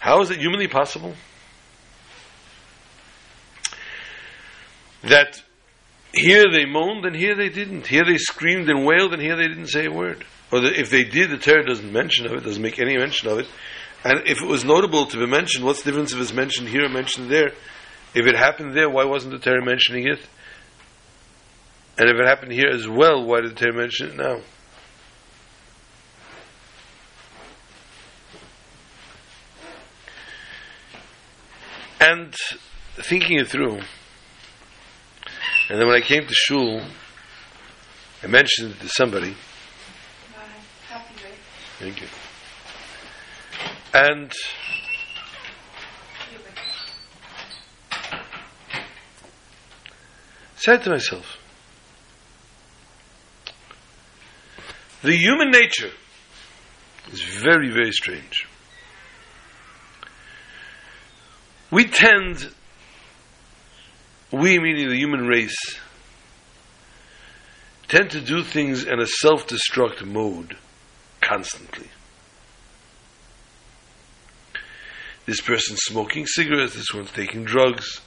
How 0.00 0.20
is 0.22 0.30
it 0.30 0.38
humanly 0.38 0.66
possible 0.66 1.14
that 5.02 5.40
here 6.12 6.50
they 6.50 6.64
moaned 6.64 7.06
and 7.06 7.14
here 7.14 7.36
they 7.36 7.48
didn't? 7.48 7.86
Here 7.86 8.04
they 8.04 8.18
screamed 8.18 8.68
and 8.68 8.84
wailed 8.84 9.12
and 9.12 9.22
here 9.22 9.36
they 9.36 9.46
didn't 9.46 9.68
say 9.68 9.86
a 9.86 9.92
word. 9.92 10.24
Or 10.52 10.60
that 10.60 10.78
if 10.78 10.90
they 10.90 11.02
did, 11.04 11.30
the 11.30 11.38
Torah 11.38 11.64
doesn't 11.64 11.90
mention 11.90 12.26
of 12.26 12.32
it, 12.32 12.44
doesn't 12.44 12.62
make 12.62 12.78
any 12.78 12.98
mention 12.98 13.28
of 13.28 13.38
it. 13.38 13.48
And 14.04 14.20
if 14.26 14.42
it 14.42 14.46
was 14.46 14.64
notable 14.64 15.06
to 15.06 15.16
be 15.16 15.26
mentioned, 15.26 15.64
what's 15.64 15.82
the 15.82 15.90
difference 15.90 16.12
if 16.12 16.20
it's 16.20 16.32
mentioned 16.32 16.68
here 16.68 16.84
or 16.84 16.90
mentioned 16.90 17.30
there? 17.30 17.52
If 18.14 18.26
it 18.26 18.36
happened 18.36 18.76
there, 18.76 18.90
why 18.90 19.04
wasn't 19.04 19.32
the 19.32 19.38
Torah 19.38 19.64
mentioning 19.64 20.06
it? 20.06 20.20
And 21.96 22.10
if 22.10 22.16
it 22.16 22.26
happened 22.26 22.52
here 22.52 22.68
as 22.68 22.86
well, 22.86 23.24
why 23.24 23.40
did 23.40 23.52
the 23.52 23.54
Torah 23.54 23.74
mention 23.74 24.10
it 24.10 24.16
now? 24.16 24.40
And 32.00 32.34
thinking 32.96 33.38
it 33.38 33.48
through, 33.48 33.80
and 35.70 35.80
then 35.80 35.86
when 35.86 35.96
I 35.96 36.00
came 36.00 36.26
to 36.26 36.34
shul, 36.34 36.82
I 38.22 38.26
mentioned 38.26 38.72
it 38.72 38.80
to 38.80 38.88
somebody. 38.88 39.36
Thank 41.82 42.00
you. 42.00 42.06
And 43.92 44.32
said 50.54 50.84
to 50.84 50.90
myself, 50.90 51.38
the 55.02 55.16
human 55.16 55.50
nature 55.50 55.90
is 57.10 57.20
very, 57.20 57.72
very 57.72 57.90
strange. 57.90 58.46
We 61.72 61.86
tend, 61.86 62.48
we 64.30 64.60
meaning 64.60 64.88
the 64.88 64.96
human 64.96 65.26
race, 65.26 65.80
tend 67.88 68.12
to 68.12 68.20
do 68.20 68.44
things 68.44 68.84
in 68.84 69.00
a 69.00 69.06
self 69.08 69.48
destruct 69.48 70.06
mode 70.06 70.56
constantly. 71.22 71.88
This 75.24 75.40
person's 75.40 75.80
smoking 75.80 76.26
cigarettes, 76.26 76.74
this 76.74 76.92
one's 76.92 77.12
taking 77.12 77.44
drugs. 77.44 78.00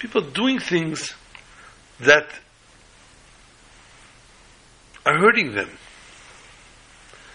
people 0.00 0.22
doing 0.22 0.58
things 0.58 1.14
that 2.00 2.26
are 5.04 5.18
hurting 5.18 5.52
them. 5.52 5.68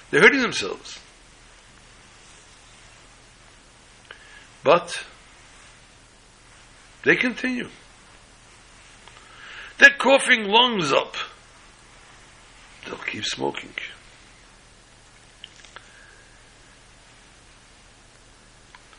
They're 0.09 0.21
hurting 0.21 0.41
themselves. 0.41 0.99
But 4.63 5.05
they 7.03 7.15
continue. 7.15 7.69
They're 9.77 9.95
coughing 9.99 10.45
lungs 10.45 10.91
up. 10.91 11.15
They'll 12.85 12.97
keep 12.97 13.25
smoking. 13.25 13.73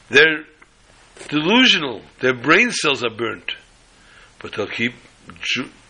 They're 0.08 0.44
delusional. 1.28 2.02
Their 2.20 2.34
brain 2.34 2.70
cells 2.70 3.04
are 3.04 3.10
burnt. 3.10 3.52
But 4.38 4.52
they'll 4.54 4.66
keep 4.66 4.94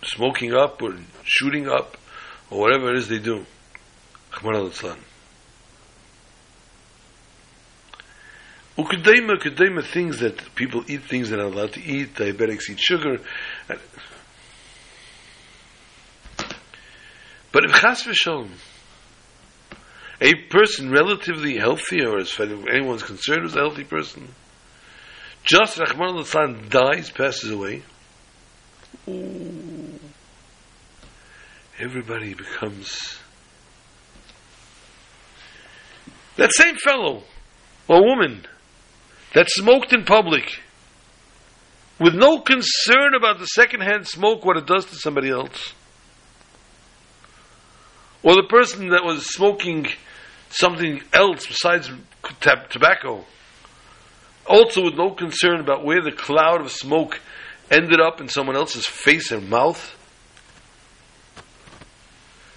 smoking 0.05 0.55
up 0.55 0.83
or 0.83 0.95
shooting 1.25 1.69
up 1.69 1.97
or 2.51 2.61
whatever 2.61 2.91
it 2.91 2.99
is 2.99 3.09
they 3.09 3.19
do. 3.19 3.45
Ukadema, 8.77 9.39
ukadema 9.39 9.83
things 9.83 10.21
that 10.21 10.55
people 10.55 10.85
eat 10.87 11.03
things 11.05 11.31
that 11.31 11.39
are 11.39 11.47
allowed 11.47 11.73
to 11.73 11.83
eat, 11.83 12.15
diabetics 12.15 12.71
eat 12.71 12.79
sugar. 12.79 13.21
But 17.57 17.65
if 17.65 17.81
chas 17.81 18.03
v'sholem, 18.03 18.51
a 20.21 20.35
person 20.51 20.91
relatively 20.91 21.57
healthy, 21.57 22.05
or 22.05 22.19
as 22.19 22.39
anyone's 22.39 23.03
concerned, 23.03 23.47
is 23.47 23.57
a 23.57 23.61
healthy 23.61 23.85
person, 23.85 24.29
just 25.43 25.79
Rahman 25.79 26.23
al 26.35 26.55
dies, 26.69 27.11
passes 27.11 27.51
away, 27.51 27.83
ooh, 29.09 29.99
everybody 31.79 32.35
becomes 32.35 33.19
that 36.37 36.53
same 36.53 36.77
fellow 36.77 37.23
or 37.89 38.05
woman 38.05 38.45
that 39.33 39.49
smoked 39.49 39.95
in 39.95 40.05
public 40.05 40.61
with 41.99 42.15
no 42.15 42.39
concern 42.41 43.15
about 43.17 43.39
the 43.39 43.47
secondhand 43.47 44.07
smoke, 44.07 44.45
what 44.45 44.59
it 44.59 44.67
does 44.67 44.85
to 44.85 44.97
somebody 44.97 45.31
else. 45.31 45.73
Or 48.23 48.35
the 48.35 48.49
person 48.49 48.89
that 48.91 49.05
was 49.05 49.27
smoking 49.27 49.87
something 50.51 51.03
else 51.13 51.47
besides 51.47 51.91
tobacco 52.71 53.25
also 54.49 54.85
with 54.85 54.95
no 54.95 55.11
concern 55.11 55.61
about 55.61 55.85
where 55.85 56.03
the 56.03 56.13
cloud 56.13 56.61
of 56.61 56.71
smoke 56.71 57.21
ended 57.71 58.01
up 58.01 58.21
in 58.21 58.29
someone 58.29 58.57
else's 58.57 58.87
face 58.87 59.33
and 59.33 59.51
mouth. 59.51 59.93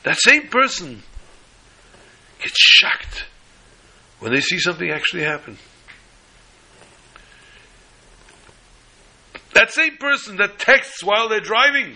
That 0.04 0.18
same 0.20 0.48
person 0.48 1.04
gets 2.42 2.58
shocked 2.58 3.26
when 4.20 4.34
they 4.34 4.42
see 4.42 4.60
something 4.60 4.90
actually 4.90 5.24
happen. 5.24 5.58
That 9.54 9.72
same 9.72 9.98
person 9.98 10.38
that 10.38 10.60
texts 10.60 11.04
while 11.04 11.28
they're 11.28 11.42
driving 11.42 11.96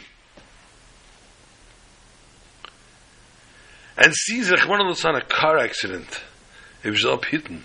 and 3.98 4.14
sees 4.14 4.50
Rachman 4.50 5.16
a 5.16 5.22
car 5.22 5.58
accident. 5.58 6.22
It 6.84 6.90
was 6.90 7.06
up 7.06 7.26
hidden. 7.26 7.64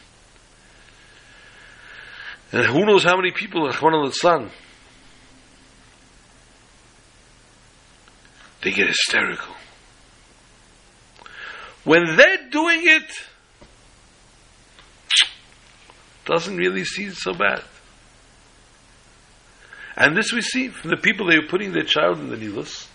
And 2.53 2.64
who 2.64 2.85
knows 2.87 3.05
how 3.05 3.17
many 3.17 3.33
people 3.33 3.69
Rachman 3.69 3.93
al 3.93 4.51
they 8.62 8.73
get 8.73 8.88
hysterical. 8.88 9.55
When 11.85 12.17
they're 12.17 12.51
doing 12.51 12.81
it, 12.83 13.11
doesn't 16.27 16.57
really 16.57 16.85
seem 16.85 17.12
so 17.12 17.33
bad. 17.33 17.62
And 19.97 20.17
this 20.17 20.33
we 20.33 20.43
see 20.43 20.69
from 20.69 20.91
the 20.91 20.97
people 20.97 21.27
they 21.27 21.37
are 21.37 21.49
putting 21.49 21.73
their 21.73 21.85
child 21.85 22.19
in 22.19 22.29
the 22.29 22.37
Nilus. 22.37 22.88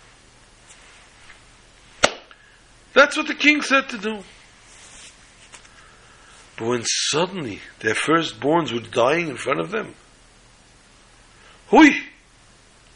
That's 2.94 3.16
what 3.16 3.26
the 3.26 3.34
king 3.34 3.60
said 3.60 3.88
to 3.90 3.98
do. 3.98 4.22
But 6.56 6.68
when 6.68 6.84
suddenly 6.84 7.60
their 7.80 7.94
firstborns 7.94 8.72
were 8.72 8.88
dying 8.88 9.28
in 9.28 9.36
front 9.36 9.60
of 9.60 9.70
them, 9.70 9.94
hui, 11.68 11.90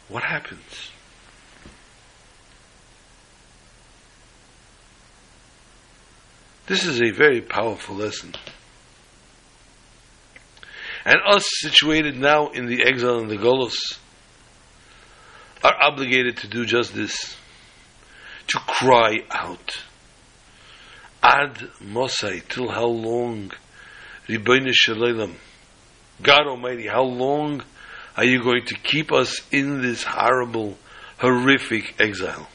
what 0.09 0.23
happens? 0.23 0.91
This 6.67 6.85
is 6.85 7.01
a 7.01 7.11
very 7.11 7.41
powerful 7.41 7.97
lesson. 7.97 8.35
And 11.05 11.17
us 11.27 11.45
situated 11.61 12.17
now 12.17 12.51
in 12.51 12.67
the 12.67 12.85
exile 12.85 13.19
and 13.19 13.31
the 13.31 13.37
Golos 13.37 13.99
are 15.65 15.75
obligated 15.81 16.37
to 16.39 16.49
do 16.49 16.67
just 16.67 16.95
this. 16.95 17.37
To 18.49 18.59
cry 18.61 19.21
out. 19.31 19.83
Ad 21.23 21.57
Mosai, 21.83 22.47
till 22.49 22.71
how 22.71 22.87
long? 22.87 23.51
God 26.23 26.47
Almighty, 26.47 26.87
how 26.87 27.03
long 27.03 27.63
are 28.17 28.25
you 28.25 28.43
going 28.43 28.65
to 28.67 28.75
keep 28.75 29.13
us 29.13 29.41
in 29.51 29.81
this 29.81 30.03
horrible, 30.03 30.77
horrific 31.19 32.01
exile? 32.01 32.49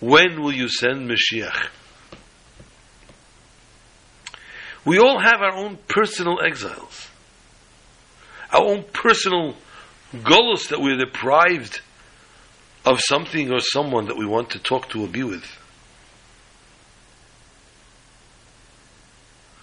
When 0.00 0.42
will 0.42 0.52
you 0.52 0.68
send 0.68 1.10
Mashiach? 1.10 1.68
We 4.84 4.98
all 4.98 5.18
have 5.18 5.40
our 5.40 5.54
own 5.54 5.78
personal 5.88 6.38
exiles, 6.40 7.08
our 8.52 8.62
own 8.62 8.84
personal 8.92 9.56
goals 10.22 10.68
that 10.68 10.80
we're 10.80 10.96
deprived 10.96 11.80
of 12.84 13.00
something 13.00 13.50
or 13.50 13.58
someone 13.58 14.06
that 14.06 14.16
we 14.16 14.26
want 14.26 14.50
to 14.50 14.58
talk 14.60 14.88
to 14.90 15.02
or 15.02 15.08
be 15.08 15.24
with. 15.24 15.44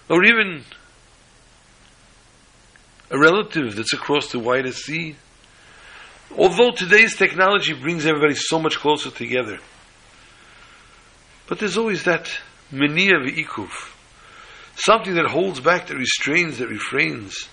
Or 0.08 0.24
even 0.24 0.64
a 3.10 3.18
relative 3.18 3.76
that's 3.76 3.92
across 3.92 4.30
the 4.30 4.38
widest 4.38 4.84
sea. 4.84 5.16
Although 6.36 6.72
today's 6.72 7.16
technology 7.16 7.72
brings 7.72 8.06
everybody 8.06 8.34
so 8.34 8.58
much 8.58 8.76
closer 8.78 9.10
together, 9.10 9.58
but 11.46 11.58
there's 11.58 11.76
always 11.76 12.04
that 12.04 12.30
mania 12.72 13.14
v'ikuv 13.14 13.70
something 14.76 15.14
that 15.14 15.26
holds 15.26 15.60
back, 15.60 15.86
that 15.86 15.96
restrains, 15.96 16.58
that 16.58 16.68
refrains. 16.68 17.48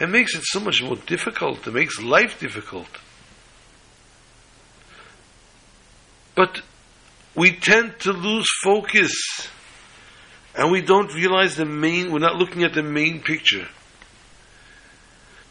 It 0.00 0.08
makes 0.08 0.34
it 0.34 0.42
so 0.44 0.60
much 0.60 0.82
more 0.82 0.96
difficult. 0.96 1.66
It 1.66 1.74
makes 1.74 2.00
life 2.00 2.38
difficult. 2.40 2.88
But 6.34 6.62
we 7.34 7.52
tend 7.52 7.98
to 8.00 8.12
lose 8.12 8.46
focus 8.64 9.48
and 10.54 10.70
we 10.70 10.80
don't 10.80 11.12
realize 11.14 11.56
the 11.56 11.64
main, 11.64 12.12
we're 12.12 12.18
not 12.18 12.36
looking 12.36 12.64
at 12.64 12.74
the 12.74 12.82
main 12.82 13.20
picture. 13.20 13.66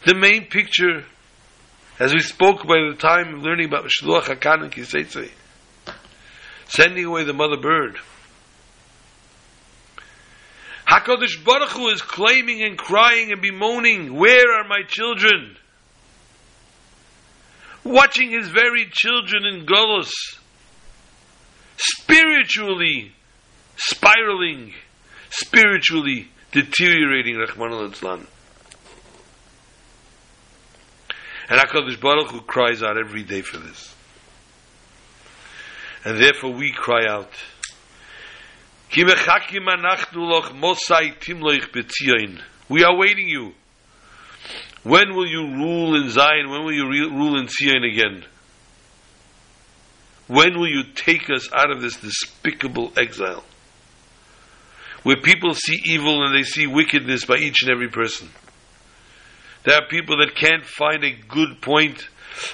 The 0.06 0.14
main 0.14 0.46
picture, 0.46 1.04
as 1.98 2.12
we 2.12 2.20
spoke 2.20 2.66
by 2.66 2.76
the 2.90 2.96
time 2.98 3.34
of 3.34 3.42
learning 3.42 3.66
about 3.66 3.84
Shluach 3.86 4.24
HaKan 4.24 4.64
and 4.64 4.72
Ki 4.72 4.82
Seitzei, 4.82 5.30
sending 6.68 7.04
away 7.04 7.24
the 7.24 7.32
mother 7.32 7.56
bird. 7.56 7.98
HaKadosh 10.88 11.44
Baruch 11.44 11.70
Hu 11.70 11.88
is 11.88 12.02
claiming 12.02 12.62
and 12.62 12.76
crying 12.76 13.30
and 13.30 13.40
bemoaning, 13.40 14.14
Where 14.14 14.52
are 14.54 14.66
my 14.66 14.82
children? 14.86 15.56
Watching 17.84 18.30
his 18.30 18.48
very 18.48 18.86
children 18.90 19.44
in 19.46 19.66
Golos, 19.66 20.10
spiritually 21.76 23.12
spiraling, 23.76 24.74
spiritually 25.30 26.28
deteriorating, 26.52 27.36
Rahman 27.36 27.72
al 27.72 27.84
And 31.48 31.58
HaKadosh 31.58 32.00
Baruch 32.00 32.30
Hu 32.30 32.42
cries 32.42 32.82
out 32.82 32.96
every 32.98 33.24
day 33.24 33.40
for 33.40 33.58
this. 33.58 33.94
And 36.04 36.18
therefore 36.18 36.52
we 36.52 36.72
cry 36.72 37.06
out, 37.06 37.30
we 42.68 42.84
are 42.84 42.96
waiting 42.96 43.28
you. 43.28 43.52
When 44.82 45.14
will 45.14 45.26
you 45.26 45.42
rule 45.42 45.94
in 46.02 46.08
Zion? 46.10 46.48
When 46.48 46.64
will 46.64 46.72
you 46.72 46.88
re- 46.88 47.10
rule 47.10 47.38
in 47.38 47.48
Zion 47.48 47.84
again? 47.84 48.24
When 50.26 50.58
will 50.58 50.68
you 50.68 50.84
take 50.94 51.28
us 51.28 51.52
out 51.52 51.70
of 51.70 51.82
this 51.82 51.96
despicable 51.96 52.92
exile? 52.96 53.44
Where 55.02 55.20
people 55.20 55.54
see 55.54 55.80
evil 55.84 56.24
and 56.24 56.36
they 56.36 56.42
see 56.42 56.66
wickedness 56.66 57.24
by 57.24 57.36
each 57.36 57.62
and 57.62 57.70
every 57.70 57.88
person. 57.88 58.28
There 59.64 59.74
are 59.74 59.86
people 59.88 60.18
that 60.18 60.34
can't 60.34 60.64
find 60.64 61.04
a 61.04 61.10
good 61.10 61.60
point, 61.60 62.08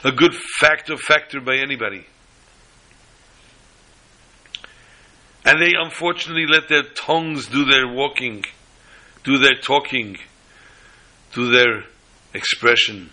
a 0.04 0.12
good 0.12 0.34
fact 0.34 0.90
or 0.90 0.96
factor 0.96 1.40
by 1.40 1.56
anybody. 1.56 2.06
And 5.44 5.62
they 5.62 5.72
unfortunately 5.78 6.46
let 6.46 6.68
their 6.68 6.82
tongues 6.82 7.46
do 7.46 7.64
their 7.64 7.86
walking, 7.86 8.44
do 9.22 9.38
their 9.38 9.54
talking, 9.54 10.18
do 11.32 11.52
their 11.52 11.84
expression. 12.34 13.10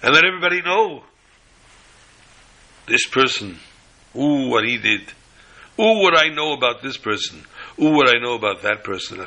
And 0.00 0.14
let 0.14 0.24
everybody 0.24 0.62
know 0.62 1.02
this 2.86 3.06
person, 3.08 3.58
ooh, 4.14 4.48
what 4.48 4.64
he 4.64 4.76
did. 4.76 5.00
Ooh, 5.80 6.02
what 6.02 6.16
I 6.16 6.28
know 6.28 6.52
about 6.52 6.82
this 6.82 6.96
person. 6.96 7.42
Ooh, 7.80 7.90
what 7.90 8.08
I 8.08 8.20
know 8.20 8.34
about 8.34 8.62
that 8.62 8.84
person. 8.84 9.18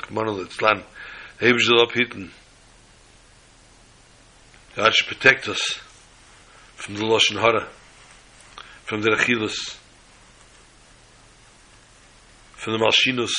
God 4.75 4.93
should 4.93 5.07
protect 5.07 5.49
us 5.49 5.79
from 6.75 6.95
the 6.95 7.01
Lashon 7.01 7.39
Hara, 7.39 7.67
from 8.85 9.01
the 9.01 9.09
Rechilus, 9.09 9.77
from 12.53 12.73
the 12.73 12.79
Malshinus. 12.79 13.33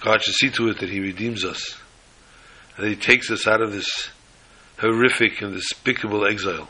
God 0.00 0.22
should 0.22 0.34
see 0.34 0.50
to 0.50 0.68
it 0.68 0.80
that 0.80 0.90
He 0.90 1.00
redeems 1.00 1.44
us, 1.44 1.78
and 2.76 2.84
that 2.84 2.90
He 2.90 2.96
takes 2.96 3.30
us 3.30 3.46
out 3.46 3.62
of 3.62 3.72
this 3.72 4.10
horrific 4.78 5.40
and 5.40 5.54
despicable 5.54 6.26
exile. 6.26 6.68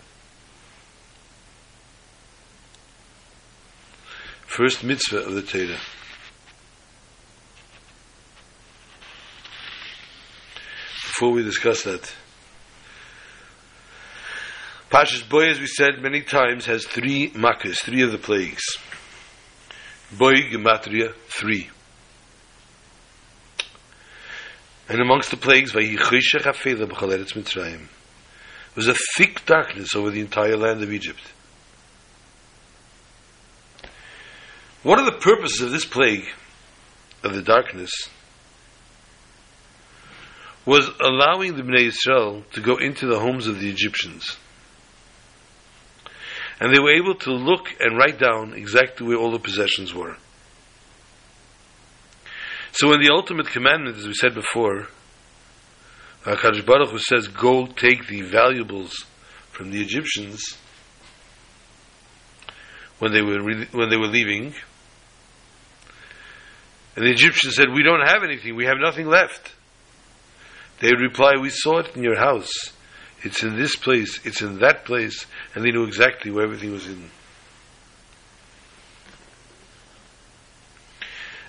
First 4.58 4.82
mitzvah 4.82 5.18
of 5.18 5.34
the 5.34 5.42
Torah. 5.42 5.78
Before 11.06 11.30
we 11.30 11.44
discuss 11.44 11.84
that, 11.84 12.12
Pashas 14.90 15.28
Boy, 15.28 15.50
as 15.50 15.60
we 15.60 15.68
said 15.68 16.02
many 16.02 16.22
times, 16.22 16.66
has 16.66 16.84
three 16.84 17.30
makkahs, 17.30 17.84
three 17.84 18.02
of 18.02 18.10
the 18.10 18.18
plagues. 18.18 18.64
Boy 20.18 20.34
Gematria 20.50 21.14
3. 21.14 21.70
And 24.88 25.00
amongst 25.00 25.30
the 25.30 25.36
plagues, 25.36 25.72
was 28.74 28.88
a 28.88 28.94
thick 29.16 29.46
darkness 29.46 29.94
over 29.94 30.10
the 30.10 30.20
entire 30.20 30.56
land 30.56 30.82
of 30.82 30.92
Egypt. 30.92 31.32
One 34.82 34.98
of 34.98 35.06
the 35.06 35.18
purposes 35.20 35.60
of 35.60 35.70
this 35.70 35.84
plague, 35.84 36.24
of 37.22 37.34
the 37.34 37.42
darkness, 37.42 37.90
was 40.64 40.88
allowing 41.00 41.56
the 41.56 41.62
Bnei 41.62 41.90
Yisrael 41.90 42.48
to 42.52 42.60
go 42.60 42.76
into 42.76 43.06
the 43.06 43.18
homes 43.18 43.46
of 43.46 43.60
the 43.60 43.68
Egyptians 43.68 44.36
and 46.60 46.74
they 46.74 46.80
were 46.80 46.94
able 46.94 47.14
to 47.14 47.32
look 47.32 47.68
and 47.80 47.96
write 47.96 48.18
down 48.18 48.52
exactly 48.54 49.06
where 49.06 49.16
all 49.16 49.30
the 49.30 49.38
possessions 49.38 49.94
were. 49.94 50.16
So 52.72 52.92
in 52.92 53.00
the 53.00 53.10
ultimate 53.12 53.48
commandment, 53.48 53.96
as 53.96 54.06
we 54.06 54.14
said 54.14 54.34
before, 54.34 54.88
HaKadosh 56.24 56.66
Baruch 56.66 56.90
Hu 56.90 56.98
says, 56.98 57.28
go 57.28 57.66
take 57.66 58.08
the 58.08 58.22
valuables 58.22 59.04
from 59.52 59.70
the 59.70 59.80
Egyptians. 59.80 60.56
When 62.98 63.12
they 63.12 63.22
were 63.22 63.42
re- 63.42 63.68
when 63.72 63.90
they 63.90 63.96
were 63.96 64.08
leaving. 64.08 64.54
And 66.96 67.06
the 67.06 67.10
Egyptians 67.10 67.54
said, 67.54 67.70
"We 67.72 67.82
don't 67.82 68.06
have 68.06 68.24
anything. 68.24 68.56
We 68.56 68.66
have 68.66 68.78
nothing 68.78 69.06
left." 69.06 69.52
They 70.80 70.88
would 70.88 71.00
reply, 71.00 71.32
"We 71.40 71.50
saw 71.50 71.78
it 71.78 71.96
in 71.96 72.02
your 72.02 72.18
house. 72.18 72.52
It's 73.22 73.42
in 73.42 73.56
this 73.56 73.76
place. 73.76 74.20
It's 74.24 74.42
in 74.42 74.58
that 74.58 74.84
place." 74.84 75.26
And 75.54 75.64
they 75.64 75.70
knew 75.70 75.84
exactly 75.84 76.30
where 76.30 76.44
everything 76.44 76.72
was 76.72 76.86
in. 76.86 77.10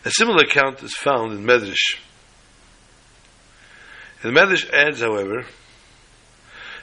A 0.06 0.12
similar 0.12 0.44
account 0.44 0.82
is 0.82 0.96
found 0.96 1.34
in 1.34 1.46
Medrash. 1.46 1.98
And 4.22 4.36
the 4.36 4.40
Medrash 4.40 4.70
adds, 4.72 5.02
however, 5.02 5.46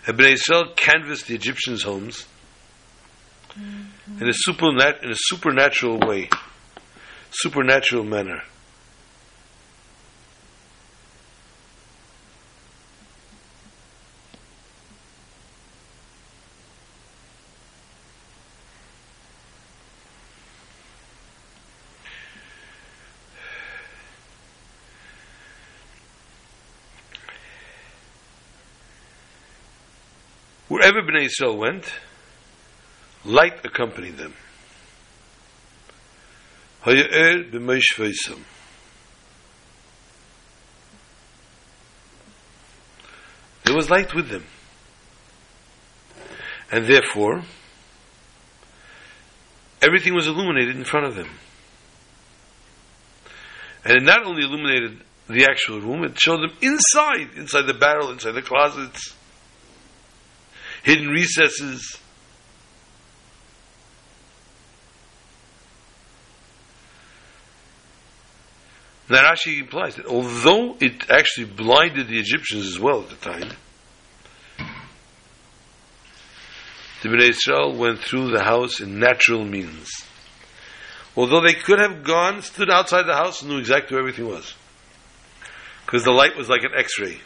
that 0.05 0.17
Bnei 0.17 0.33
Israel 0.33 0.75
canvassed 0.77 1.27
the 1.27 1.35
Egyptians' 1.35 1.83
homes 1.83 2.27
mm-hmm. 3.59 4.23
in, 4.23 4.29
a 4.29 4.33
supernat- 4.33 5.03
in 5.03 5.11
a 5.11 5.17
supernatural 5.17 5.99
way, 6.01 6.29
supernatural 7.31 8.05
manner. 8.05 8.43
Wherever 30.69 31.01
Bnei 31.01 31.29
Yisrael 31.29 31.57
went, 31.57 31.85
light 33.27 33.65
accompanied 33.65 34.17
them. 34.17 34.35
There 43.65 43.75
was 43.75 43.91
light 43.91 44.15
with 44.15 44.29
them. 44.29 44.45
And 46.71 46.87
therefore, 46.87 47.43
everything 49.83 50.15
was 50.15 50.27
illuminated 50.27 50.77
in 50.77 50.85
front 50.85 51.07
of 51.07 51.15
them. 51.15 51.29
And 53.85 53.97
it 53.97 54.03
not 54.03 54.25
only 54.25 54.43
illuminated 54.43 55.03
the 55.29 55.45
actual 55.45 55.81
room, 55.81 56.05
it 56.05 56.19
showed 56.19 56.41
them 56.41 56.57
inside, 56.61 57.31
inside 57.37 57.63
the 57.63 57.75
barrel, 57.75 58.11
inside 58.11 58.33
the 58.33 58.43
closets 58.43 59.15
hidden 60.87 61.09
recesses. 61.09 61.99
That 69.09 69.25
actually 69.25 69.61
implies 69.61 69.97
that 69.97 70.07
although 70.07 70.77
it 70.81 71.09
actually 71.11 71.47
blinded 71.47 72.09
the 72.09 72.19
Egyptians 72.19 72.67
as 72.67 72.79
well 72.79 73.03
at 73.03 73.11
the 73.11 73.17
time, 73.17 73.53
the 77.03 77.09
Bnei 77.09 77.29
Israel 77.29 77.77
went 77.77 78.01
through 78.01 78.33
the 78.33 78.43
house 78.43 78.81
in 78.81 78.99
natural 78.99 79.45
means. 79.45 79.89
Although 81.17 81.41
they 81.41 81.55
could 81.55 81.79
have 81.79 82.03
gone, 82.03 82.43
stood 82.43 82.69
outside 82.69 83.05
the 83.05 83.15
house, 83.15 83.41
and 83.41 83.51
knew 83.51 83.59
exactly 83.59 83.95
where 83.95 84.01
everything 84.01 84.27
was. 84.27 84.55
Because 85.85 86.03
the 86.03 86.11
light 86.11 86.37
was 86.37 86.49
like 86.49 86.65
an 86.65 86.73
x 86.77 86.99
ray. 86.99 87.19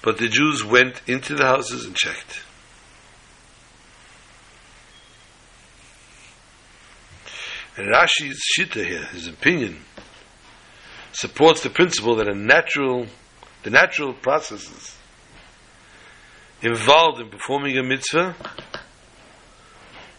But 0.00 0.18
the 0.18 0.28
Jews 0.28 0.64
went 0.64 1.02
into 1.06 1.34
the 1.34 1.44
houses 1.44 1.84
and 1.84 1.94
checked. 1.94 2.42
And 7.76 7.88
Rashi's 7.88 8.42
shita 8.56 8.84
here, 8.84 9.04
his 9.06 9.28
opinion, 9.28 9.84
supports 11.12 11.62
the 11.62 11.70
principle 11.70 12.16
that 12.16 12.28
a 12.28 12.34
natural, 12.34 13.06
the 13.62 13.70
natural 13.70 14.12
processes 14.14 14.96
involved 16.62 17.20
in 17.20 17.28
performing 17.28 17.76
a 17.76 17.82
mitzvah 17.82 18.34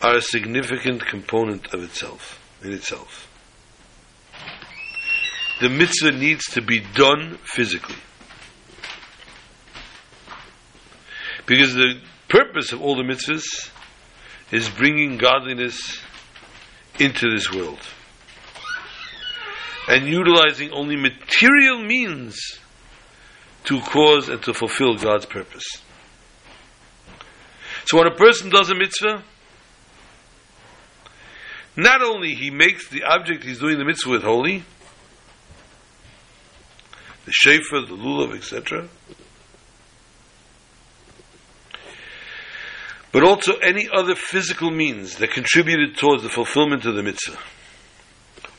are 0.01 0.17
a 0.17 0.21
significant 0.21 1.05
component 1.05 1.73
of 1.73 1.81
itself, 1.83 2.39
in 2.61 2.73
itself. 2.73 3.29
The 5.61 5.69
mitzvah 5.69 6.11
needs 6.11 6.43
to 6.51 6.61
be 6.61 6.79
done 6.79 7.37
physically. 7.43 7.95
Because 11.45 11.73
the 11.73 12.01
purpose 12.27 12.73
of 12.73 12.81
all 12.81 12.95
the 12.95 13.03
mitzvahs 13.03 13.71
is 14.51 14.69
bringing 14.69 15.17
godliness 15.17 16.01
into 16.99 17.29
this 17.31 17.51
world. 17.51 17.79
And 19.87 20.07
utilizing 20.07 20.71
only 20.71 20.95
material 20.95 21.83
means 21.83 22.39
to 23.65 23.81
cause 23.81 24.29
and 24.29 24.41
to 24.43 24.53
fulfill 24.53 24.95
God's 24.95 25.25
purpose. 25.25 25.65
So 27.85 27.97
when 27.97 28.07
a 28.07 28.15
person 28.15 28.49
does 28.49 28.69
a 28.69 28.75
mitzvah, 28.75 29.23
not 31.75 32.01
only 32.01 32.33
he 32.33 32.49
makes 32.49 32.89
the 32.89 33.03
object 33.03 33.43
he's 33.43 33.59
doing 33.59 33.77
the 33.77 33.85
mitzvah 33.85 34.09
with 34.09 34.23
holy, 34.23 34.63
the 37.25 37.31
shofar, 37.31 37.81
the 37.81 37.95
lulav, 37.95 38.35
etc., 38.35 38.87
but 43.11 43.23
also 43.23 43.53
any 43.57 43.87
other 43.93 44.15
physical 44.15 44.71
means 44.71 45.17
that 45.17 45.31
contributed 45.31 45.97
towards 45.97 46.23
the 46.23 46.29
fulfillment 46.29 46.85
of 46.85 46.95
the 46.95 47.03
mitzvah 47.03 47.37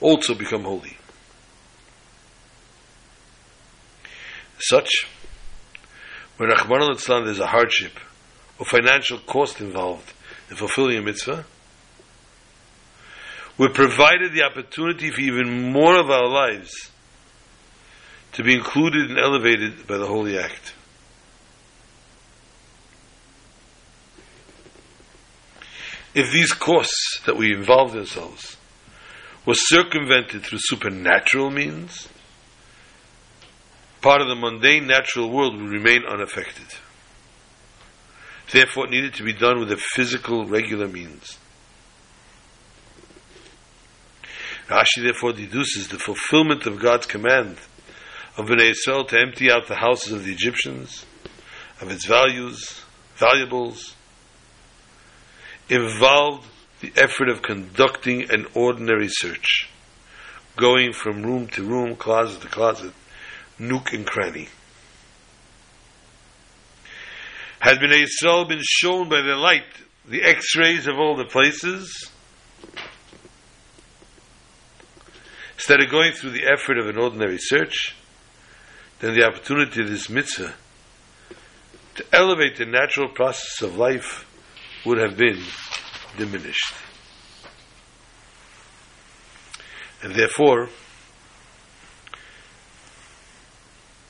also 0.01 0.35
become 0.35 0.63
holy. 0.63 0.97
Such, 4.69 5.07
when 6.37 6.49
Rahman 6.49 6.83
al 6.83 7.25
there's 7.25 7.39
a 7.39 7.47
hardship 7.47 7.93
or 8.59 8.67
financial 8.67 9.19
cost 9.19 9.61
involved 9.61 10.13
in 10.51 10.57
fulfilling 10.57 10.99
a 10.99 11.03
mitzvah, 11.03 11.45
we're 13.57 13.69
provided 13.69 14.33
the 14.33 14.43
opportunity 14.43 15.11
for 15.11 15.21
even 15.21 15.73
more 15.73 15.99
of 15.99 16.11
our 16.11 16.29
lives 16.29 16.91
to 18.33 18.43
be 18.43 18.55
included 18.55 19.11
and 19.11 19.19
elevated 19.19 19.87
by 19.87 19.97
the 19.97 20.07
holy 20.07 20.39
act. 20.39 20.75
if 26.15 26.31
these 26.31 26.53
costs 26.53 27.21
that 27.27 27.37
we 27.37 27.53
involved 27.53 27.97
ourselves 27.97 28.57
were 29.45 29.55
circumvented 29.55 30.43
through 30.43 30.61
supernatural 30.61 31.51
means, 31.51 32.09
part 34.05 34.21
of 34.21 34.29
the 34.29 34.35
mundane 34.35 34.87
natural 34.87 35.31
world 35.31 35.57
would 35.57 35.71
remain 35.71 36.05
unaffected. 36.05 36.67
Therefore, 38.53 38.85
it 38.85 38.91
needed 38.91 39.15
to 39.15 39.23
be 39.23 39.33
done 39.33 39.59
with 39.59 39.73
a 39.73 39.79
physical, 39.79 40.45
regular 40.45 40.87
means. 40.87 41.39
Rashi 44.69 45.03
therefore 45.03 45.33
deduces 45.33 45.89
the 45.89 45.99
fulfillment 45.99 46.67
of 46.67 46.81
God's 46.81 47.07
command 47.07 47.57
of 48.37 48.45
Bnei 48.45 48.73
Israel 48.73 49.07
to 49.07 49.19
empty 49.19 49.51
out 49.51 49.69
the 49.69 49.77
houses 49.77 50.13
of 50.13 50.25
the 50.25 50.33
Egyptians, 50.33 51.07
of 51.81 51.91
its 51.91 52.05
values, 52.05 52.83
valuables, 53.17 53.95
involved 55.71 56.47
the 56.83 56.93
effort 56.97 57.31
of 57.31 57.41
conducting 57.41 58.31
an 58.31 58.47
ordinary 58.55 59.09
search, 59.09 59.71
going 60.57 60.93
from 60.93 61.23
room 61.23 61.47
to 61.47 61.65
room, 61.65 61.97
closet 61.97 62.43
to 62.43 62.49
closet, 62.49 62.93
nook 63.59 63.93
and 63.93 64.07
cranny. 64.07 64.49
Had 67.61 67.79
Bnei 67.79 68.05
Yisrael 68.05 68.49
been 68.49 68.63
shown 68.63 69.09
by 69.09 69.23
the 69.23 69.37
light 69.37 69.65
the 70.07 70.23
x-rays 70.23 70.87
of 70.87 70.99
all 70.99 71.17
the 71.17 71.25
places, 71.25 72.11
instead 75.55 75.81
of 75.81 75.91
going 75.91 76.13
through 76.13 76.31
the 76.31 76.45
effort 76.45 76.79
of 76.79 76.89
an 76.89 76.99
ordinary 76.99 77.39
search, 77.39 77.97
then 79.01 79.15
the 79.15 79.25
opportunity 79.25 79.81
of 79.81 79.89
this 79.89 80.11
mitzvah 80.11 80.55
to 81.95 82.05
elevate 82.13 82.57
the 82.57 82.67
natural 82.67 83.09
process 83.09 83.63
of 83.63 83.77
life 83.77 84.27
would 84.85 84.99
have 84.99 85.17
been 85.17 85.41
diminished. 86.19 86.75
And 90.03 90.15
therefore, 90.15 90.69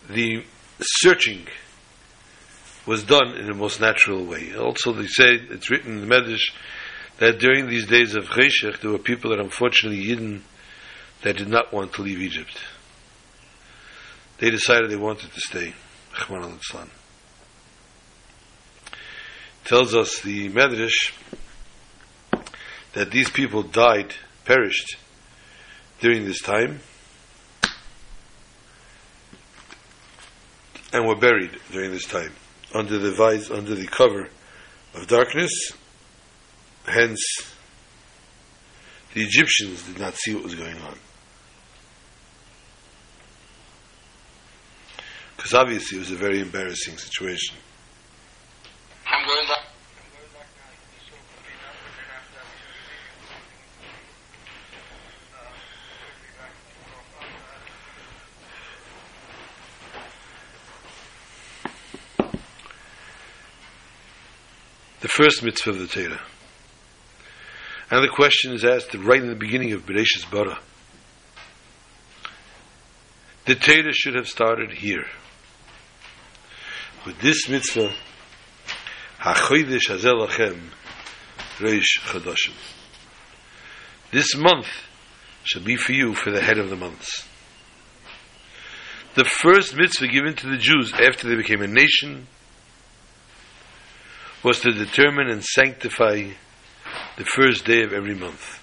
the 0.08 0.44
searching 0.80 1.46
was 2.86 3.04
done 3.04 3.36
in 3.36 3.46
the 3.46 3.54
most 3.54 3.80
natural 3.80 4.24
way. 4.24 4.54
Also, 4.54 4.92
they 4.92 5.06
say, 5.06 5.34
it's 5.50 5.70
written 5.70 5.98
in 5.98 6.08
the 6.08 6.14
Medrash, 6.14 6.52
that 7.18 7.38
during 7.38 7.68
these 7.68 7.86
days 7.86 8.14
of 8.14 8.24
Choshech, 8.24 8.80
there 8.80 8.90
were 8.90 8.98
people 8.98 9.30
that 9.30 9.40
unfortunately 9.40 10.04
Yidden 10.04 10.42
that 11.22 11.36
did 11.36 11.48
not 11.48 11.72
want 11.72 11.92
to 11.94 12.02
leave 12.02 12.20
Egypt. 12.20 12.60
They 14.38 14.50
decided 14.50 14.90
they 14.90 14.96
wanted 14.96 15.32
to 15.32 15.40
stay. 15.40 15.74
Rahman 16.28 16.58
al 16.74 16.88
tells 19.64 19.94
us 19.94 20.20
the 20.20 20.50
Medrash 20.50 21.12
that 22.92 23.10
these 23.10 23.30
people 23.30 23.62
died, 23.62 24.14
perished 24.44 24.96
during 26.00 26.26
this 26.26 26.42
time, 26.42 26.80
and 30.94 31.06
were 31.06 31.16
buried 31.16 31.50
during 31.72 31.90
this 31.90 32.06
time 32.06 32.32
under 32.72 32.98
the 32.98 33.10
vise, 33.10 33.50
under 33.50 33.74
the 33.74 33.86
cover 33.86 34.28
of 34.94 35.08
darkness. 35.08 35.72
Hence, 36.86 37.20
the 39.12 39.22
Egyptians 39.22 39.82
did 39.82 39.98
not 39.98 40.14
see 40.14 40.34
what 40.34 40.44
was 40.44 40.54
going 40.54 40.76
on. 40.82 40.94
Because 45.36 45.52
obviously 45.52 45.98
it 45.98 46.00
was 46.00 46.10
a 46.12 46.16
very 46.16 46.40
embarrassing 46.40 46.96
situation. 46.96 47.56
First 65.14 65.44
mitzvah 65.44 65.70
of 65.70 65.78
the 65.78 65.86
Torah. 65.86 66.20
And 67.88 68.02
the 68.02 68.08
question 68.08 68.52
is 68.52 68.64
asked 68.64 68.92
right 68.96 69.22
in 69.22 69.28
the 69.28 69.36
beginning 69.36 69.72
of 69.72 69.86
Bereshit 69.86 70.28
Bara. 70.28 70.58
The 73.44 73.54
Torah 73.54 73.92
should 73.92 74.16
have 74.16 74.26
started 74.26 74.72
here. 74.72 75.04
With 77.06 77.20
this 77.20 77.48
mitzvah, 77.48 77.92
HaChodesh 79.20 79.88
Hazeh 79.88 80.26
Lachem 80.26 80.60
Reish 81.58 82.00
Chadashim. 82.00 82.54
This 84.10 84.34
month 84.34 84.66
shall 85.44 85.62
be 85.62 85.76
for 85.76 85.92
you 85.92 86.16
for 86.16 86.32
the 86.32 86.40
head 86.42 86.58
of 86.58 86.70
the 86.70 86.76
months. 86.76 87.24
The 89.14 89.24
first 89.24 89.76
mitzvah 89.76 90.08
given 90.08 90.34
to 90.34 90.48
the 90.48 90.58
Jews 90.58 90.92
after 90.92 91.28
they 91.28 91.36
became 91.36 91.62
a 91.62 91.68
nation 91.68 92.26
was 94.44 94.60
to 94.60 94.70
determine 94.72 95.28
and 95.28 95.42
sanctify 95.42 96.28
the 97.16 97.24
first 97.24 97.64
day 97.64 97.82
of 97.82 97.94
every 97.94 98.14
month. 98.14 98.60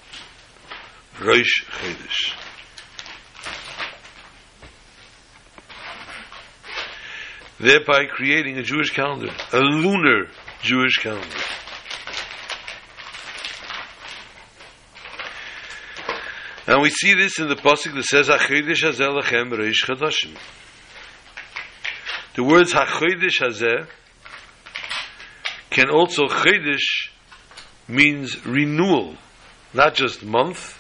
Rosh 1.20 1.66
Chodesh. 1.66 2.36
Thereby 7.60 8.06
creating 8.06 8.58
a 8.58 8.64
Jewish 8.64 8.92
calendar, 8.92 9.32
a 9.54 9.60
lunar 9.60 10.28
Jewish 10.62 10.98
calendar. 10.98 11.28
And 16.68 16.82
we 16.82 16.90
see 16.90 17.16
this 17.16 17.40
in 17.40 17.50
the 17.50 17.56
pasuk 17.56 17.96
that 17.96 18.04
says 18.04 18.28
"Hachodesh 18.30 18.84
Hazeh 18.84 19.22
Lachem 19.22 19.52
Reish 19.52 19.84
Chadashim." 19.86 20.38
The 22.36 22.44
words 22.44 22.72
"Hachodesh 22.74 23.40
Hazeh" 23.42 23.88
can 25.72 25.90
also 25.90 26.28
Chodesh 26.28 27.10
means 27.88 28.46
renewal, 28.46 29.16
not 29.74 29.96
just 29.96 30.24
month, 30.24 30.78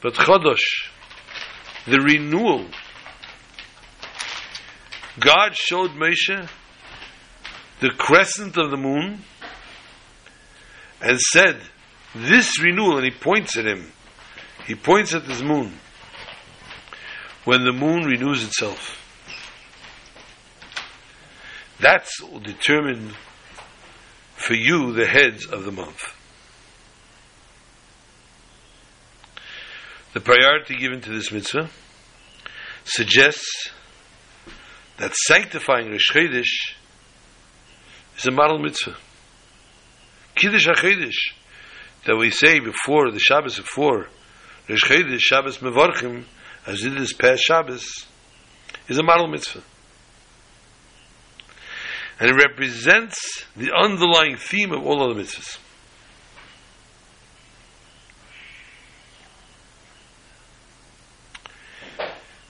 but 0.00 0.14
Chodosh, 0.14 0.88
the 1.86 2.00
renewal. 2.00 2.66
God 5.18 5.54
showed 5.54 5.90
Moshe 5.90 6.48
the 7.80 7.90
crescent 7.90 8.56
of 8.56 8.70
the 8.70 8.76
moon 8.76 9.24
and 11.02 11.18
said, 11.18 11.60
This 12.14 12.62
renewal, 12.62 12.96
and 12.96 13.04
he 13.04 13.10
points 13.10 13.56
at 13.58 13.66
him, 13.66 13.90
he 14.66 14.76
points 14.76 15.14
at 15.14 15.26
this 15.26 15.42
moon, 15.42 15.72
when 17.44 17.64
the 17.64 17.72
moon 17.72 18.04
renews 18.04 18.44
itself. 18.44 18.96
That's 21.80 22.22
determined 22.44 23.14
for 24.40 24.54
you 24.54 24.92
the 24.92 25.06
heads 25.06 25.46
of 25.46 25.64
the 25.64 25.70
month. 25.70 26.02
The 30.14 30.20
priority 30.20 30.76
given 30.76 31.02
to 31.02 31.10
this 31.10 31.30
mitzvah 31.30 31.68
suggests 32.84 33.70
that 34.96 35.14
sanctifying 35.14 35.90
Rosh 35.90 36.10
Chodesh 36.10 36.74
is 38.16 38.26
a 38.26 38.30
model 38.30 38.58
mitzvah. 38.58 38.96
Kiddush 40.34 40.66
HaChodesh 40.66 41.34
that 42.06 42.16
we 42.16 42.30
say 42.30 42.60
before 42.60 43.10
the 43.10 43.20
Shabbos 43.20 43.58
before 43.58 44.08
Rosh 44.68 44.84
Chodesh, 44.84 45.20
Shabbos 45.20 45.58
Mevorchim, 45.58 46.24
as 46.66 46.82
it 46.82 46.96
is 46.96 47.12
past 47.12 47.42
Shabbos, 47.42 47.86
is 48.88 48.98
a 48.98 49.02
model 49.02 49.28
mitzvah. 49.28 49.62
And 52.20 52.30
it 52.30 52.34
represents 52.34 53.46
the 53.56 53.72
underlying 53.74 54.36
theme 54.36 54.72
of 54.72 54.84
all 54.84 55.02
other 55.02 55.18
mitzvahs. 55.18 55.58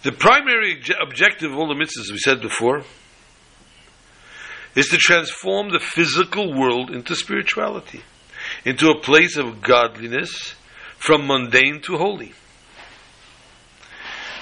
The 0.03 0.13
primary 0.13 0.83
objective 1.01 1.53
of 1.53 1.59
all 1.59 1.69
the 1.69 1.75
mitzvahs, 1.75 2.11
we 2.11 2.19
said 2.19 2.41
before, 2.41 2.83
is 4.75 4.89
to 4.89 4.97
transform 4.97 5.71
the 5.71 5.79
physical 5.79 6.53
world 6.53 6.91
into 6.91 7.15
spirituality, 7.15 8.03
into 8.65 8.89
a 8.89 9.01
place 9.01 9.37
of 9.37 9.63
godliness, 9.63 10.55
from 10.97 11.27
mundane 11.27 11.81
to 11.83 11.97
holy. 11.97 12.33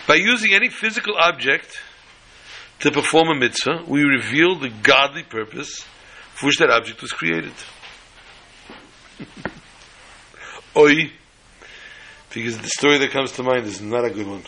By 0.07 0.15
using 0.15 0.55
any 0.55 0.71
physical 0.71 1.15
object 1.17 1.79
to 2.81 2.91
perform 2.91 3.29
a 3.29 3.35
mitzvah, 3.35 3.83
we 3.87 4.03
reveal 4.03 4.57
the 4.57 4.71
godly 4.71 5.23
purpose 5.23 5.85
for 6.35 6.47
which 6.47 6.59
that 6.59 6.71
object 6.71 7.03
was 7.03 7.13
created. 7.13 7.53
Oi, 10.77 11.11
because 12.33 12.59
the 12.59 12.69
story 12.69 12.99
that 12.99 13.11
comes 13.11 13.33
to 13.33 13.43
mind 13.43 13.67
is 13.67 13.81
not 13.81 14.05
a 14.05 14.11
good 14.11 14.27
one. 14.27 14.45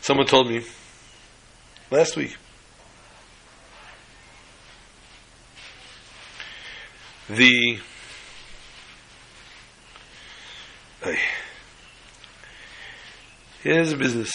Someone 0.00 0.26
told 0.26 0.48
me 0.48 0.64
last 1.90 2.16
week 2.16 2.36
the 7.28 7.78
Ay. 11.04 11.18
he 13.62 13.70
a 13.70 13.96
business 13.96 14.32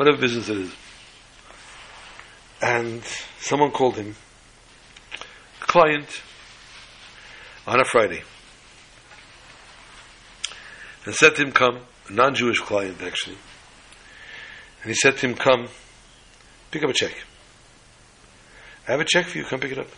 whatever 0.00 0.16
business 0.16 0.48
it 0.48 0.56
is. 0.56 0.72
And 2.62 3.04
someone 3.38 3.70
called 3.70 3.96
him. 3.96 4.16
A 5.60 5.64
client 5.66 6.22
on 7.66 7.78
a 7.78 7.84
Friday. 7.84 8.22
And 11.04 11.14
said 11.14 11.36
to 11.36 11.42
him 11.42 11.52
come. 11.52 11.80
A 12.08 12.12
non-Jewish 12.14 12.60
client 12.60 13.02
actually. 13.02 13.36
And 14.82 14.88
he 14.88 14.94
said 14.94 15.18
to 15.18 15.28
him, 15.28 15.34
Come, 15.34 15.68
pick 16.70 16.82
up 16.82 16.88
a 16.88 16.94
check. 16.94 17.12
I 18.88 18.92
have 18.92 19.00
a 19.00 19.04
check 19.04 19.26
for 19.26 19.36
you, 19.36 19.44
come 19.44 19.60
pick 19.60 19.72
it 19.72 19.78
up. 19.78 19.88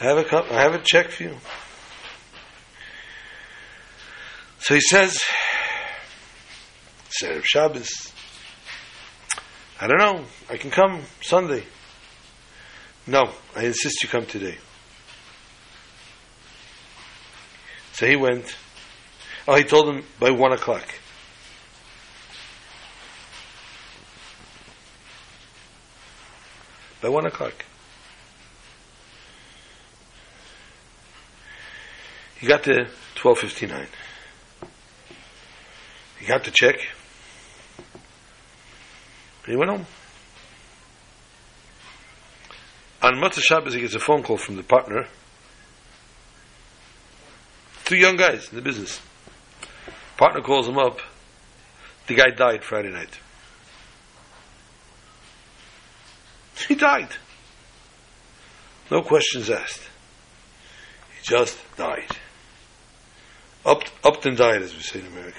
I 0.00 0.04
have 0.04 0.18
a 0.18 0.24
cup, 0.24 0.50
I 0.50 0.60
have 0.62 0.74
a 0.74 0.78
check 0.78 1.10
for 1.10 1.24
you. 1.24 1.36
So 4.60 4.74
he 4.74 4.80
says, 4.80 5.20
Saturday 7.10 7.42
Shabbos. 7.42 8.12
I 9.80 9.86
don't 9.86 9.98
know. 9.98 10.24
I 10.50 10.56
can 10.56 10.70
come 10.70 11.02
Sunday. 11.22 11.64
No, 13.06 13.30
I 13.56 13.64
insist 13.64 14.02
you 14.02 14.08
come 14.08 14.26
today. 14.26 14.58
So 17.92 18.06
he 18.06 18.14
went. 18.14 18.56
Oh, 19.48 19.56
he 19.56 19.64
told 19.64 19.88
him 19.88 20.04
by 20.20 20.30
one 20.30 20.52
o'clock. 20.52 20.86
By 27.00 27.08
one 27.08 27.26
o'clock. 27.26 27.64
He 32.38 32.46
got 32.46 32.64
to 32.64 32.88
twelve 33.14 33.38
fifty 33.38 33.66
nine. 33.66 33.88
He 36.18 36.26
got 36.26 36.44
the 36.44 36.50
check. 36.50 36.76
He 39.46 39.56
went 39.56 39.70
home. 39.70 39.86
On 43.00 43.14
Motzei 43.14 43.40
Shabbos, 43.40 43.74
he 43.74 43.80
gets 43.80 43.94
a 43.94 44.00
phone 44.00 44.22
call 44.22 44.36
from 44.36 44.56
the 44.56 44.62
partner. 44.62 45.06
two 47.84 47.96
young 47.96 48.16
guys 48.16 48.50
in 48.50 48.56
the 48.56 48.62
business. 48.62 49.00
Partner 50.16 50.42
calls 50.42 50.68
him 50.68 50.76
up. 50.76 51.00
The 52.06 52.14
guy 52.14 52.30
died 52.30 52.62
Friday 52.62 52.90
night. 52.90 53.18
He 56.66 56.74
died. 56.74 57.08
No 58.90 59.02
questions 59.02 59.48
asked. 59.48 59.88
He 61.16 61.22
just 61.22 61.58
died. 61.76 62.10
Up, 63.68 64.24
and 64.24 64.34
died, 64.34 64.62
as 64.62 64.74
we 64.74 64.80
say 64.80 65.00
in 65.00 65.06
America. 65.06 65.38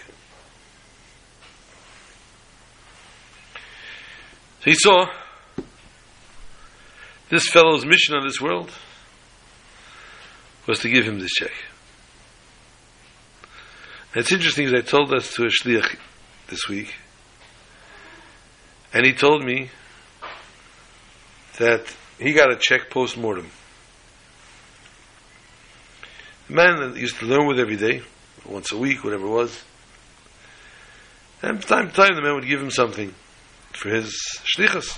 So 4.60 4.66
he 4.66 4.76
saw 4.76 5.10
this 7.30 7.50
fellow's 7.50 7.86
mission 7.86 8.16
on 8.16 8.24
this 8.24 8.40
world 8.40 8.72
was 10.68 10.80
to 10.82 10.90
give 10.90 11.06
him 11.06 11.20
this 11.20 11.32
check. 11.32 11.54
And 14.14 14.22
it's 14.22 14.32
interesting 14.32 14.68
as 14.68 14.74
I 14.74 14.82
told 14.82 15.12
us 15.12 15.34
to 15.34 15.46
a 15.46 15.48
shliach 15.48 15.98
this 16.50 16.68
week, 16.70 16.94
and 18.94 19.08
he 19.08 19.14
told 19.14 19.44
me 19.44 19.72
that 21.58 21.96
he 22.20 22.34
got 22.34 22.52
a 22.52 22.58
check 22.58 22.92
post 22.92 23.18
mortem. 23.18 23.50
The 26.48 26.54
man 26.54 26.76
that 26.78 26.96
used 27.00 27.18
to 27.20 27.26
learn 27.26 27.48
with 27.48 27.60
every 27.60 27.78
day, 27.78 28.04
once 28.46 28.72
a 28.72 28.78
week, 28.78 29.04
whatever 29.04 29.26
it 29.26 29.30
was, 29.30 29.64
and 31.42 31.64
from 31.64 31.78
time 31.78 31.90
to 31.90 31.96
time 31.96 32.16
the 32.16 32.22
man 32.22 32.36
would 32.36 32.48
give 32.48 32.62
him 32.62 32.72
something 32.72 33.14
for 33.74 33.90
his 33.90 34.14
shlichus. 34.44 34.98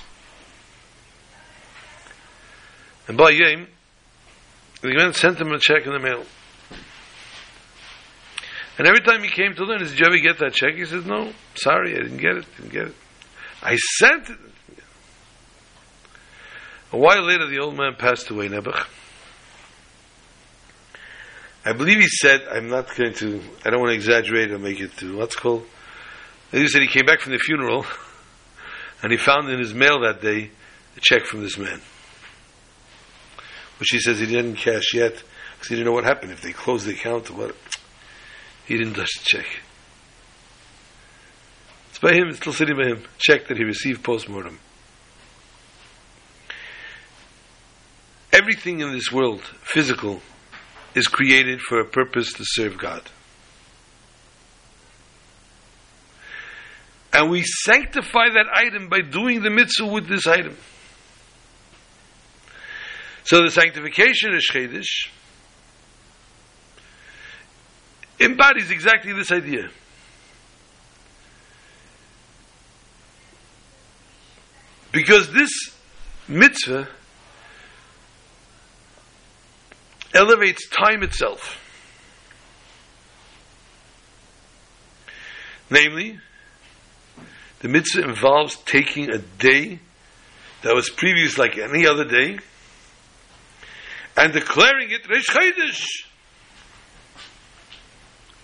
And 3.08 3.18
by 3.18 3.32
Yom, 3.32 3.68
the 4.82 4.94
man 4.94 5.14
sent 5.14 5.40
him 5.40 5.52
a 5.52 5.60
check 5.60 5.86
in 5.86 5.92
the 5.92 6.00
mail. 6.00 6.24
And 8.78 8.88
every 8.88 9.02
time 9.02 9.22
he 9.22 9.30
came 9.30 9.54
to 9.56 9.64
learn, 9.66 9.80
he 9.80 9.86
said, 9.86 9.98
Did 9.98 10.00
you 10.00 10.06
ever 10.08 10.18
get 10.18 10.40
that 10.40 10.54
check? 10.54 10.76
He 10.76 10.86
said, 10.86 11.06
No, 11.06 11.34
sorry, 11.56 11.94
I 11.94 12.02
didn't 12.02 12.18
get 12.18 12.38
it, 12.38 12.46
didn't 12.56 12.72
get 12.72 12.88
it. 12.88 12.96
I 13.62 13.76
sent 13.76 14.30
it. 14.30 14.38
A 16.92 16.98
while 16.98 17.24
later, 17.24 17.48
the 17.48 17.60
old 17.60 17.78
man 17.78 17.96
passed 17.96 18.30
away, 18.30 18.50
Nebuch. 18.50 18.88
I 21.64 21.74
believe 21.74 22.00
he 22.00 22.08
said, 22.08 22.42
I'm 22.52 22.70
not 22.70 22.96
going 22.96 23.14
to, 23.16 23.42
I 23.64 23.70
don't 23.70 23.80
want 23.80 23.92
to 23.92 23.96
exaggerate 23.96 24.52
or 24.52 24.58
make 24.58 24.80
it 24.80 24.98
to, 24.98 25.18
what's 25.18 25.36
called? 25.36 25.64
He 26.52 26.68
said 26.68 26.82
he 26.82 26.88
came 26.88 27.06
back 27.06 27.22
from 27.22 27.34
the 27.34 27.38
funeral 27.38 27.86
and 29.04 29.12
he 29.12 29.18
found 29.18 29.50
in 29.50 29.60
his 29.60 29.74
mail 29.74 30.02
that 30.02 30.22
day 30.22 30.50
a 30.98 31.00
check 31.02 31.26
from 31.26 31.42
this 31.42 31.58
man. 31.58 31.80
Which 33.80 33.90
he 33.92 34.00
says 34.00 34.20
he 34.20 34.26
didn't 34.26 34.56
cash 34.56 34.94
yet 34.94 35.14
because 35.54 35.70
he 35.70 35.76
didn't 35.76 35.86
know 35.86 35.94
what 35.94 36.04
happened 36.04 36.32
if 36.32 36.42
they 36.42 36.52
closed 36.52 36.88
the 36.88 36.94
account 36.94 37.30
or 37.30 37.34
what. 37.34 37.56
He 38.66 38.78
didn't 38.78 38.96
touch 38.96 39.12
the 39.20 39.26
check. 39.26 39.46
It's 41.90 42.00
by 42.00 42.14
him, 42.14 42.30
it's 42.30 42.38
still 42.38 42.54
sitting 42.54 42.76
by 42.76 42.88
him. 42.88 43.04
Check 43.20 43.48
that 43.48 43.58
he 43.58 43.64
received 43.64 44.04
post 44.04 44.28
mortem. 44.28 44.60
Everything 48.34 48.80
in 48.80 48.94
this 48.94 49.12
world, 49.12 49.42
physical, 49.62 50.22
is 50.96 51.08
created 51.08 51.62
for 51.62 51.80
a 51.80 51.86
purpose 51.86 52.34
to 52.34 52.44
serve 52.46 52.78
God. 52.78 53.02
And 57.14 57.30
we 57.30 57.44
sanctify 57.44 58.30
that 58.34 58.46
item 58.54 58.88
by 58.88 59.02
doing 59.02 59.42
the 59.42 59.50
mitzvah 59.50 59.88
with 59.88 60.08
this 60.08 60.28
item. 60.28 60.56
So 63.24 63.42
the 63.44 63.52
sanctification 63.52 64.34
of 64.34 64.42
Shchedish 64.42 65.10
embodies 68.20 68.72
exactly 68.72 69.14
this 69.14 69.32
idea. 69.32 69.70
Because 74.92 75.32
this 75.32 75.50
mitzvah 76.28 76.88
elevates 80.14 80.68
time 80.68 81.04
itself. 81.04 81.58
Namely, 85.70 86.20
the 87.60 87.68
mitzvah 87.70 88.04
involves 88.04 88.58
taking 88.58 89.10
a 89.10 89.20
day 89.20 89.80
that 90.64 90.76
was 90.76 90.90
previous 90.90 91.38
like 91.38 91.58
any 91.58 91.88
other 91.88 92.06
day 92.06 92.38
and 94.18 94.34
declaring 94.34 94.92
it 94.92 95.04
Reish 95.04 95.30
Chodesh. 95.30 96.06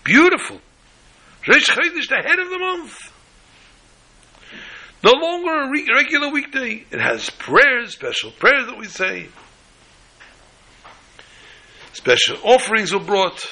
Beautiful. 0.04 0.60
Reish 1.46 1.66
Chodesh, 1.66 2.08
the 2.08 2.22
head 2.26 2.38
of 2.38 2.48
the 2.48 2.58
month. 2.58 3.12
No 5.04 5.12
longer 5.12 5.64
a 5.64 5.70
re- 5.70 5.88
regular 5.94 6.30
weekday. 6.30 6.84
It 6.90 7.00
has 7.00 7.30
prayers, 7.30 7.92
special 7.92 8.30
prayers 8.32 8.66
that 8.66 8.78
we 8.78 8.86
say. 8.86 9.28
Special 11.98 12.36
offerings 12.44 12.94
were 12.94 13.00
brought 13.00 13.44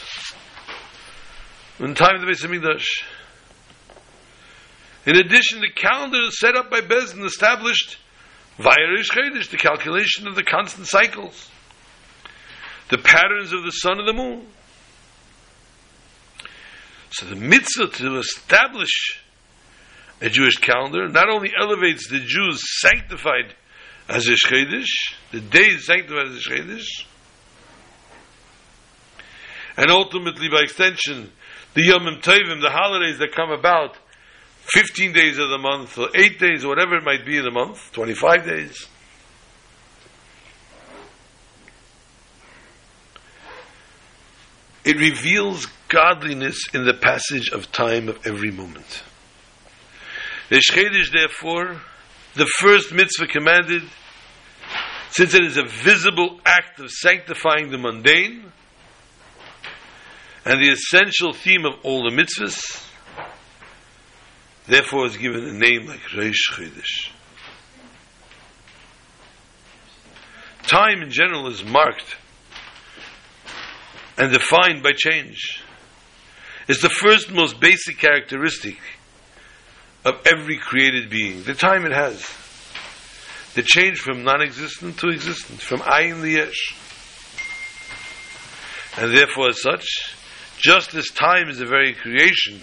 in 1.80 1.97
time 1.97 2.14
of 2.14 2.20
the 2.20 2.28
Beis 2.28 2.47
Hamikdash. 2.47 2.86
In 5.05 5.16
addition, 5.16 5.61
the 5.61 5.72
calendar 5.74 6.30
set 6.30 6.55
up 6.55 6.70
by 6.70 6.80
Beis 6.80 7.12
Din 7.12 7.26
established 7.26 7.99
via 8.57 8.88
Rish 8.92 9.11
Chodesh, 9.11 9.51
the 9.51 9.57
calculation 9.57 10.28
of 10.28 10.36
the 10.36 10.44
constant 10.44 10.86
cycles, 10.86 11.51
the 12.88 12.99
patterns 12.99 13.53
of 13.53 13.64
the 13.64 13.72
sun 13.72 13.99
and 13.99 14.07
the 14.07 14.12
moon. 14.12 14.47
So 17.11 17.26
the 17.26 17.34
mitzvah 17.34 17.88
to 17.88 18.18
establish 18.18 19.20
a 20.20 20.30
Jewish 20.30 20.59
calendar 20.59 21.09
not 21.09 21.28
only 21.28 21.51
elevates 21.61 22.09
the 22.09 22.20
Jews 22.20 22.62
sanctified 22.80 23.57
as 24.09 24.28
Rish 24.28 24.44
Chodesh, 24.44 25.14
the 25.32 25.40
day 25.40 25.76
sanctified 25.78 26.28
as 26.28 26.49
Rish 26.49 26.61
Chodesh, 26.61 27.07
and 29.77 29.91
ultimately 29.91 30.49
by 30.49 30.61
extension, 30.61 31.31
the 31.74 31.83
Yom 31.83 32.05
Tovim, 32.20 32.61
the 32.62 32.70
holidays 32.70 33.18
that 33.18 33.35
come 33.35 33.51
about 33.51 33.97
15 34.72 35.12
days 35.12 35.39
of 35.39 35.49
the 35.51 35.59
month, 35.59 35.99
or 35.99 36.09
8 36.14 36.39
days, 36.39 36.64
or 36.64 36.68
whatever 36.68 36.97
it 36.97 37.05
might 37.05 37.24
be 37.24 37.37
in 37.37 37.45
the 37.45 37.51
month, 37.51 37.93
25 37.93 38.45
days. 38.45 38.87
It 44.85 44.97
reveals 44.99 45.66
godliness 45.89 46.68
in 46.72 46.85
the 46.85 46.95
passage 46.95 47.51
of 47.51 47.72
time 47.72 48.09
of 48.09 48.24
every 48.24 48.53
moment. 48.53 49.03
The 50.49 50.57
Shchedish, 50.57 51.12
therefore, 51.12 51.81
the 52.35 52.47
first 52.47 52.93
mitzvah 52.93 53.27
commanded, 53.27 53.83
since 55.11 55.35
it 55.35 55.45
is 55.45 55.57
a 55.57 55.64
visible 55.64 56.41
act 56.47 56.79
of 56.79 56.91
sanctifying 56.91 57.70
the 57.70 57.79
mundane, 57.79 58.53
and 60.47 60.62
the 60.62 60.70
essential 60.70 61.32
theme 61.32 61.64
of 61.66 61.74
all 61.82 62.09
the 62.09 62.16
mitzvahs, 62.16 62.80
therefore 64.68 65.07
is 65.07 65.16
given 65.16 65.42
a 65.42 65.53
name 65.53 65.86
like 65.88 66.01
Reish 66.14 66.53
Chodesh. 66.53 67.11
Time 70.62 71.03
in 71.03 71.11
general 71.11 71.49
is 71.49 71.64
marked 71.64 72.16
and 74.16 74.32
defined 74.32 74.84
by 74.84 74.92
change. 74.97 75.64
It's 76.68 76.80
the 76.80 76.90
first 76.90 77.32
most 77.32 77.59
basic 77.59 77.99
characteristic 77.99 78.78
of 80.05 80.24
every 80.26 80.59
created 80.59 81.11
being, 81.11 81.42
the 81.42 81.55
time 81.55 81.84
it 81.84 81.92
has. 81.92 82.24
The 83.55 83.62
change 83.62 83.99
from 83.99 84.22
non-existent 84.22 84.97
to 84.99 85.09
existent, 85.09 85.61
from 85.61 85.80
ayin 85.80 86.22
liyesh. 86.22 86.55
And 88.97 89.12
therefore 89.12 89.49
as 89.49 89.61
such, 89.61 90.16
just 90.59 90.95
as 90.95 91.07
time 91.09 91.49
is 91.49 91.59
the 91.59 91.67
very 91.67 91.95
creation, 91.95 92.61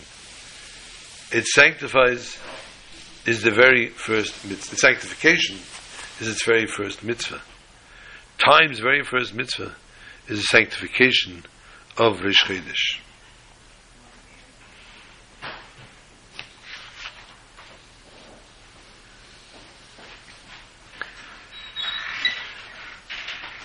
it 1.32 1.46
sanctifies 1.46 2.38
is 3.26 3.42
the 3.42 3.52
very 3.52 3.88
first 3.88 4.46
mitzvah. 4.48 4.76
Sanctification 4.76 5.58
is 6.20 6.28
its 6.28 6.46
very 6.46 6.68
first 6.68 7.04
mitzvah. 7.04 7.42
Time's 8.38 8.80
very 8.80 9.04
first 9.04 9.34
mitzvah 9.34 9.74
is 10.28 10.40
the 10.40 10.46
sanctification 10.46 11.44
of 11.98 12.22
Rish 12.22 12.44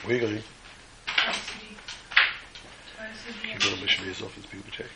are 0.08 0.14
you 0.14 0.20
going? 0.20 0.42
This 4.08 4.22
Bibliothek. 4.22 4.88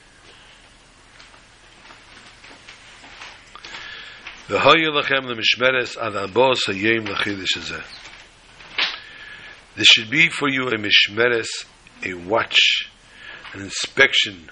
There 4.49 4.59
should 9.85 10.11
be 10.11 10.29
for 10.31 10.49
you 10.49 10.67
a 10.67 10.79
mishmeres, 10.79 11.67
a 12.03 12.15
watch, 12.15 12.91
an 13.53 13.61
inspection, 13.61 14.51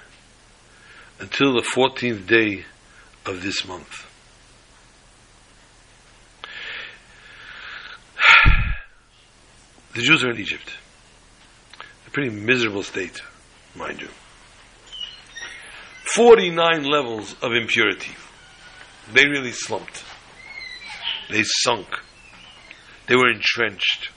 until 1.19 1.55
the 1.55 1.63
14th 1.63 2.27
day 2.27 2.67
of 3.25 3.43
this 3.43 3.67
month. 3.67 4.07
The 9.95 10.03
Jews 10.03 10.23
are 10.23 10.31
in 10.31 10.39
Egypt. 10.39 10.75
A 12.07 12.11
pretty 12.11 12.29
miserable 12.29 12.83
state, 12.83 13.23
mind 13.75 14.03
you. 14.03 14.11
49 16.15 16.85
levels 16.85 17.35
of 17.43 17.53
impurity. 17.53 18.13
They 19.13 19.27
really 19.27 19.53
slumped. 19.53 20.05
They 21.29 21.43
sunk. 21.45 21.87
They 23.07 23.17
were 23.17 23.31
entrenched. 23.31 24.11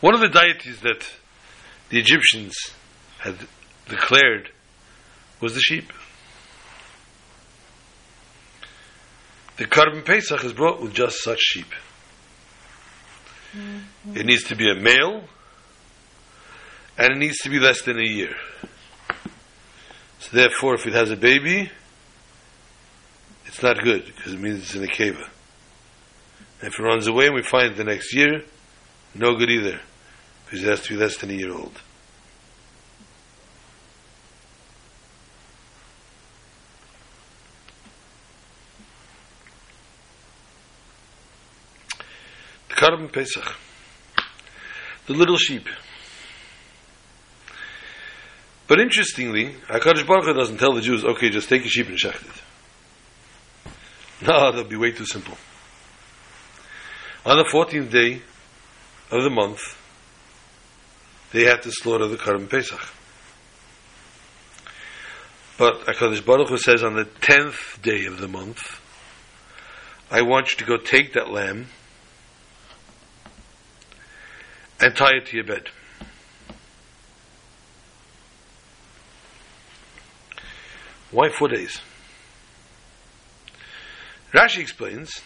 One 0.00 0.14
of 0.14 0.20
the 0.20 0.28
deities 0.28 0.80
that 0.80 1.10
the 1.88 1.98
Egyptians 1.98 2.54
had 3.18 3.36
declared 3.88 4.50
was 5.40 5.54
the 5.54 5.60
sheep. 5.60 5.92
The 9.56 9.64
Karban 9.64 10.04
Pesach 10.04 10.44
is 10.44 10.52
brought 10.52 10.82
with 10.82 10.92
just 10.92 11.22
such 11.22 11.38
sheep. 11.40 11.72
Mm-hmm. 13.56 14.16
It 14.16 14.26
needs 14.26 14.44
to 14.44 14.56
be 14.56 14.70
a 14.70 14.74
male, 14.74 15.24
and 16.98 17.12
it 17.12 17.18
needs 17.18 17.38
to 17.38 17.50
be 17.50 17.58
less 17.58 17.82
than 17.82 17.98
a 17.98 18.06
year. 18.06 18.34
So 20.18 20.36
therefore, 20.36 20.74
if 20.74 20.86
it 20.86 20.94
has 20.94 21.10
a 21.10 21.16
baby, 21.16 21.70
it's 23.46 23.62
not 23.62 23.82
good 23.82 24.06
because 24.06 24.32
it 24.32 24.40
means 24.40 24.60
it's 24.60 24.74
in 24.74 24.82
a 24.82 24.88
cave. 24.88 25.18
And 26.60 26.72
if 26.72 26.78
it 26.78 26.82
runs 26.82 27.06
away 27.06 27.26
and 27.26 27.34
we 27.34 27.42
find 27.42 27.72
it 27.72 27.76
the 27.76 27.84
next 27.84 28.14
year, 28.14 28.42
no 29.14 29.36
good 29.36 29.50
either 29.50 29.80
because 30.44 30.62
it 30.62 30.68
has 30.68 30.82
to 30.82 30.94
be 30.94 30.96
less 30.96 31.16
than 31.18 31.30
a 31.30 31.34
year 31.34 31.52
old. 31.52 31.80
The 42.68 42.74
Karban 42.74 43.12
Pesach, 43.12 43.54
the 45.06 45.14
little 45.14 45.36
sheep. 45.36 45.66
But 48.68 48.80
interestingly, 48.80 49.54
HaKadosh 49.68 50.06
Baruch 50.06 50.24
Hu 50.24 50.34
doesn't 50.34 50.58
tell 50.58 50.72
the 50.72 50.80
Jews, 50.80 51.04
okay, 51.04 51.30
just 51.30 51.48
take 51.48 51.64
a 51.64 51.68
sheep 51.68 51.88
and 51.88 51.96
shecht 51.96 52.22
it. 52.22 52.42
No, 54.26 54.50
that 54.50 54.56
would 54.56 54.68
be 54.68 54.76
way 54.76 54.90
too 54.90 55.06
simple. 55.06 55.36
On 57.24 57.36
the 57.36 57.44
14th 57.44 57.90
day 57.90 58.22
of 59.10 59.22
the 59.22 59.30
month, 59.30 59.60
they 61.32 61.44
had 61.44 61.62
to 61.62 61.70
slaughter 61.70 62.08
the 62.08 62.16
Karban 62.16 62.48
Pesach. 62.48 62.80
But 65.58 65.86
HaKadosh 65.86 66.24
Baruch 66.24 66.48
Hu 66.48 66.58
says 66.58 66.82
on 66.82 66.94
the 66.94 67.04
10th 67.04 67.80
day 67.82 68.06
of 68.06 68.20
the 68.20 68.28
month, 68.28 68.80
I 70.10 70.22
want 70.22 70.50
you 70.52 70.58
to 70.58 70.64
go 70.64 70.76
take 70.76 71.14
that 71.14 71.30
lamb 71.30 71.66
and 74.80 74.94
tie 74.94 75.16
it 75.16 75.26
to 75.26 75.36
your 75.36 75.46
bed. 75.46 75.68
Why 81.10 81.28
four 81.30 81.48
days? 81.48 81.80
Rashi 84.32 84.58
explains 84.58 85.22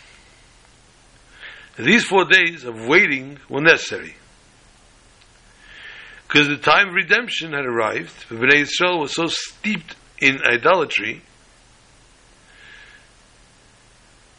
these 1.78 2.04
four 2.04 2.24
days 2.26 2.64
of 2.64 2.86
waiting 2.86 3.38
were 3.48 3.60
necessary. 3.60 4.14
Because 6.28 6.48
the 6.48 6.58
time 6.58 6.88
of 6.88 6.94
redemption 6.94 7.52
had 7.52 7.64
arrived, 7.64 8.28
Bnei 8.28 8.64
Yisrael 8.64 9.00
was 9.00 9.14
so 9.14 9.26
steeped 9.26 9.96
in 10.18 10.40
idolatry 10.44 11.22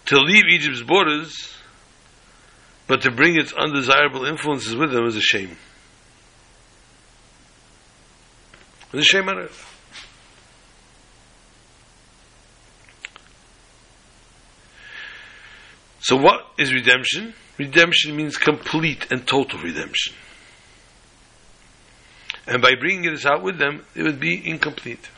to 0.05 0.19
leave 0.19 0.43
Egypt's 0.51 0.83
borders, 0.83 1.53
but 2.87 3.01
to 3.01 3.11
bring 3.11 3.39
its 3.39 3.53
undesirable 3.53 4.25
influences 4.25 4.75
with 4.75 4.91
them 4.91 5.03
was 5.03 5.15
a 5.15 5.21
shame. 5.21 5.57
Was 8.91 9.01
a 9.01 9.05
shame 9.05 9.27
on 9.27 9.39
earth. 9.39 9.80
So 16.11 16.17
what 16.17 16.45
is 16.57 16.73
redemption? 16.73 17.33
Redemption 17.57 18.17
means 18.17 18.37
complete 18.37 19.09
and 19.11 19.25
total 19.25 19.59
redemption. 19.59 20.13
And 22.45 22.61
by 22.61 22.75
bringing 22.77 23.09
this 23.09 23.25
out 23.25 23.41
with 23.41 23.57
them, 23.57 23.85
it 23.95 24.03
would 24.03 24.19
be 24.19 24.45
incomplete. 24.45 25.09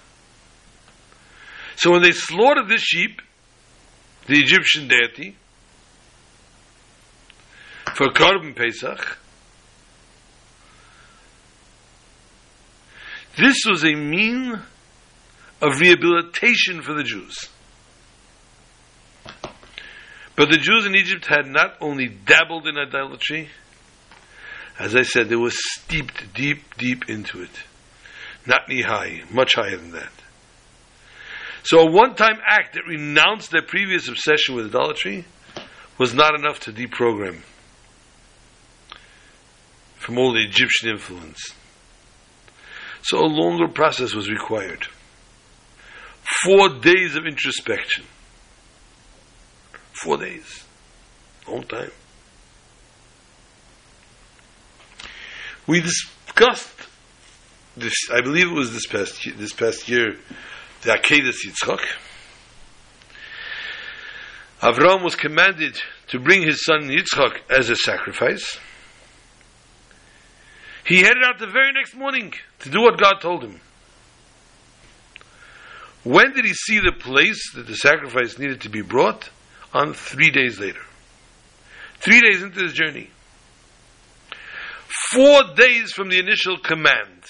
So 1.78 1.90
when 1.90 2.04
they 2.04 2.12
slaughtered 2.12 2.68
this 2.70 2.84
sheep, 2.84 3.24
the 4.28 4.38
Egyptian 4.38 4.88
deity, 4.88 5.36
for 7.96 8.10
Karban 8.10 8.56
Pesach, 8.56 9.18
this 13.36 13.64
was 13.68 13.84
a 13.84 13.96
mean 13.96 14.62
of 15.60 15.80
rehabilitation 15.80 16.84
for 16.84 16.94
the 16.94 17.04
Jews. 17.04 17.50
But 20.36 20.50
the 20.50 20.58
Jews 20.58 20.86
in 20.86 20.96
Egypt 20.96 21.28
had 21.28 21.46
not 21.46 21.78
only 21.80 22.08
dabbled 22.08 22.68
in 22.68 22.78
idolatry, 22.78 23.50
as 24.80 24.96
I 24.96 25.04
said, 25.04 25.30
they 25.30 25.36
were 25.36 25.52
steeped 25.52 26.34
deep, 26.34 26.76
deep 26.78 27.08
into 27.08 27.42
it. 27.42 27.64
Not 28.46 28.68
knee 28.68 28.82
high, 28.82 29.22
much 29.30 29.54
higher 29.54 29.78
than 29.78 29.92
that. 29.92 30.12
So 31.64 31.80
a 31.80 31.92
one 31.92 32.16
time 32.16 32.40
act 32.46 32.74
that 32.74 32.86
renounced 32.88 33.52
their 33.52 33.62
previous 33.62 34.10
obsession 34.10 34.56
with 34.56 34.68
idolatry 34.68 35.26
was 35.98 36.14
not 36.14 36.36
enough 36.36 36.60
to 36.62 36.74
deprogram 36.74 37.42
from 39.96 40.18
all 40.18 40.34
the 40.34 40.44
Egyptian 40.44 40.90
influence. 40.90 41.54
So 43.04 43.20
a 43.20 43.28
longer 43.28 43.68
process 43.68 44.14
was 44.14 44.30
required. 44.30 44.88
Four 46.44 46.70
days 46.80 47.16
of 47.16 47.26
introspection. 47.26 48.06
Four 49.94 50.18
days. 50.18 50.66
Long 51.48 51.64
time. 51.64 51.92
We 55.66 55.82
discussed 55.82 56.74
this, 57.78 57.94
I 58.12 58.22
believe 58.22 58.48
it 58.48 58.54
was 58.54 58.74
this 58.74 58.86
past 58.86 59.28
this 59.38 59.54
past 59.54 59.88
year, 59.88 60.18
the 60.82 60.92
Akedah 60.92 61.32
Yitzchak. 61.46 61.80
Avram 64.62 65.04
was 65.04 65.16
commanded 65.16 65.78
to 66.08 66.20
bring 66.20 66.42
his 66.42 66.64
son 66.64 66.90
Yitzchak 66.90 67.40
as 67.50 67.70
a 67.70 67.76
sacrifice. 67.76 68.60
He 70.86 70.98
headed 70.98 71.24
out 71.24 71.40
the 71.40 71.48
very 71.48 71.72
next 71.72 71.96
morning 71.96 72.34
to 72.60 72.70
do 72.70 72.82
what 72.82 73.00
God 73.00 73.20
told 73.22 73.44
him. 73.44 73.62
When 76.04 76.34
did 76.34 76.44
he 76.44 76.54
see 76.54 76.80
the 76.80 76.92
place 76.92 77.54
that 77.56 77.68
the 77.68 77.76
sacrifice 77.76 78.38
needed 78.38 78.62
to 78.62 78.70
be 78.70 78.82
brought? 78.82 79.30
On 79.74 79.94
three 79.94 80.30
days 80.30 80.60
later. 80.60 80.82
Three 82.00 82.22
days 82.22 82.42
into 82.42 82.62
his 82.62 82.74
journey. 82.74 83.10
Four 85.12 85.56
days 85.56 85.92
from 85.92 86.10
the 86.10 86.20
initial 86.20 86.58
command, 86.58 87.24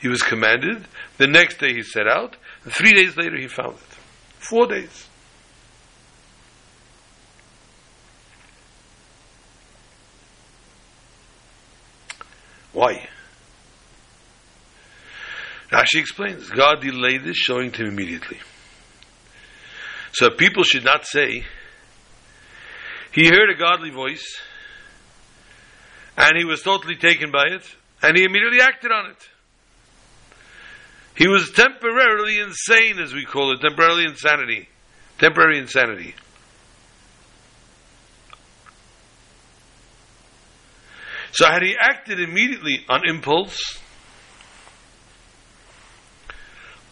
he 0.00 0.08
was 0.08 0.22
commanded. 0.22 0.84
The 1.18 1.26
next 1.26 1.58
day 1.58 1.72
he 1.74 1.82
set 1.82 2.08
out. 2.08 2.36
And 2.64 2.72
three 2.72 2.92
days 2.92 3.16
later 3.16 3.36
he 3.36 3.48
found 3.48 3.74
it. 3.74 3.98
Four 4.38 4.66
days. 4.66 5.08
Why? 12.72 13.08
Rashi 15.70 16.00
explains, 16.00 16.50
God 16.50 16.80
delayed 16.80 17.24
this, 17.24 17.36
showing 17.36 17.70
to 17.72 17.82
him 17.82 17.88
immediately. 17.88 18.38
So 20.12 20.30
people 20.30 20.62
should 20.64 20.84
not 20.84 21.06
say, 21.06 21.44
he 23.14 23.28
heard 23.28 23.48
a 23.48 23.54
godly 23.54 23.90
voice, 23.90 24.40
and 26.16 26.36
he 26.36 26.44
was 26.44 26.62
totally 26.62 26.96
taken 26.96 27.30
by 27.30 27.44
it, 27.46 27.62
and 28.02 28.16
he 28.16 28.24
immediately 28.24 28.60
acted 28.60 28.90
on 28.90 29.10
it. 29.10 29.28
He 31.16 31.28
was 31.28 31.52
temporarily 31.52 32.40
insane, 32.40 32.98
as 32.98 33.14
we 33.14 33.24
call 33.24 33.52
it, 33.52 33.60
temporarily 33.60 34.04
insanity. 34.04 34.68
Temporary 35.18 35.58
insanity. 35.58 36.14
So, 41.30 41.46
had 41.46 41.62
he 41.62 41.76
acted 41.78 42.20
immediately 42.20 42.84
on 42.88 43.08
impulse, 43.08 43.78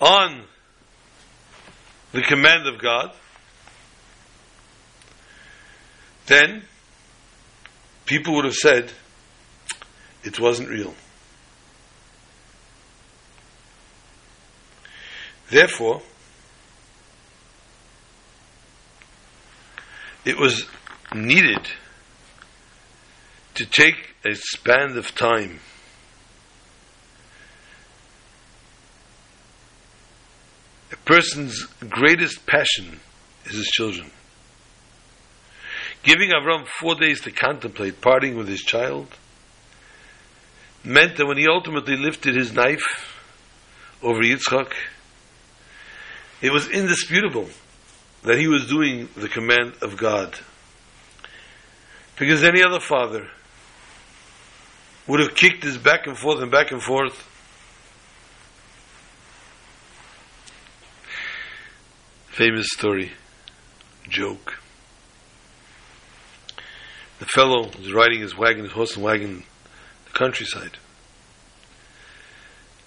on 0.01 0.45
the 2.13 2.23
command 2.23 2.69
of 2.69 2.81
God, 2.81 3.13
then 6.27 6.63
people 8.07 8.35
would 8.35 8.45
have 8.45 8.55
said, 8.55 8.93
it 10.25 10.39
wasn't 10.39 10.69
real. 10.69 10.95
Therefore, 15.51 16.03
it 20.25 20.39
was 20.39 20.67
needed 21.15 21.69
to 23.55 23.67
take 23.67 24.15
a 24.25 24.35
span 24.35 24.97
of 24.97 25.15
time 25.15 25.61
a 30.93 30.97
person's 31.05 31.65
greatest 31.89 32.45
passion 32.47 33.01
is 33.47 33.57
his 33.57 33.67
children. 33.67 34.11
Giving 36.03 36.31
Avram 36.31 36.67
four 36.67 36.97
days 36.97 37.21
to 37.23 37.31
contemplate 37.31 38.01
parting 38.01 38.37
with 38.37 38.49
his 38.49 38.61
child 38.61 39.07
meant 40.85 41.17
that 41.17 41.27
when 41.27 41.39
he 41.39 41.47
ultimately 41.47 41.97
lifted 41.97 42.35
his 42.35 42.53
knife 42.53 43.21
over 44.03 44.21
Yitzchak, 44.21 44.73
it 46.41 46.53
was 46.53 46.69
indisputable 46.69 47.49
that 48.25 48.39
he 48.39 48.49
was 48.49 48.67
doing 48.67 49.09
the 49.17 49.29
command 49.29 49.75
of 49.81 49.97
God. 49.97 50.39
Because 52.19 52.43
any 52.43 52.63
other 52.63 52.81
father 52.81 53.29
would 55.07 55.21
have 55.21 55.35
kicked 55.35 55.63
his 55.63 55.79
back 55.79 56.07
and 56.07 56.19
forth 56.19 56.41
and 56.41 56.51
back 56.51 56.73
and 56.73 56.83
forth. 56.83 57.29
Famous 62.29 62.67
story, 62.71 63.13
joke. 64.09 64.62
The 67.23 67.29
fellow 67.29 67.71
is 67.79 67.93
riding 67.93 68.21
his 68.21 68.37
wagon, 68.37 68.65
his 68.65 68.73
horse 68.73 68.97
and 68.97 69.05
wagon, 69.05 69.45
the 70.07 70.11
countryside. 70.11 70.77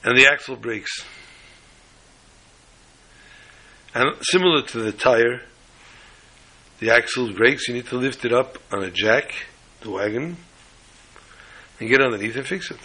And 0.04 0.18
the 0.18 0.28
axle 0.28 0.58
breaks. 0.58 1.06
And 3.94 4.10
similar 4.24 4.62
to 4.62 4.80
the 4.80 4.92
tire, 4.92 5.42
the 6.80 6.92
axle 6.92 7.32
breaks, 7.32 7.70
you 7.70 7.76
need 7.76 7.86
to 7.88 7.96
lift 7.96 8.26
it 8.26 8.34
up 8.34 8.58
on 8.74 8.84
a 8.84 8.92
jack, 8.92 9.34
the 9.80 9.90
wagon, 9.90 10.36
and 11.80 11.88
get 11.88 12.02
underneath 12.02 12.36
and 12.36 12.46
fix 12.46 12.72
it. 12.72 12.80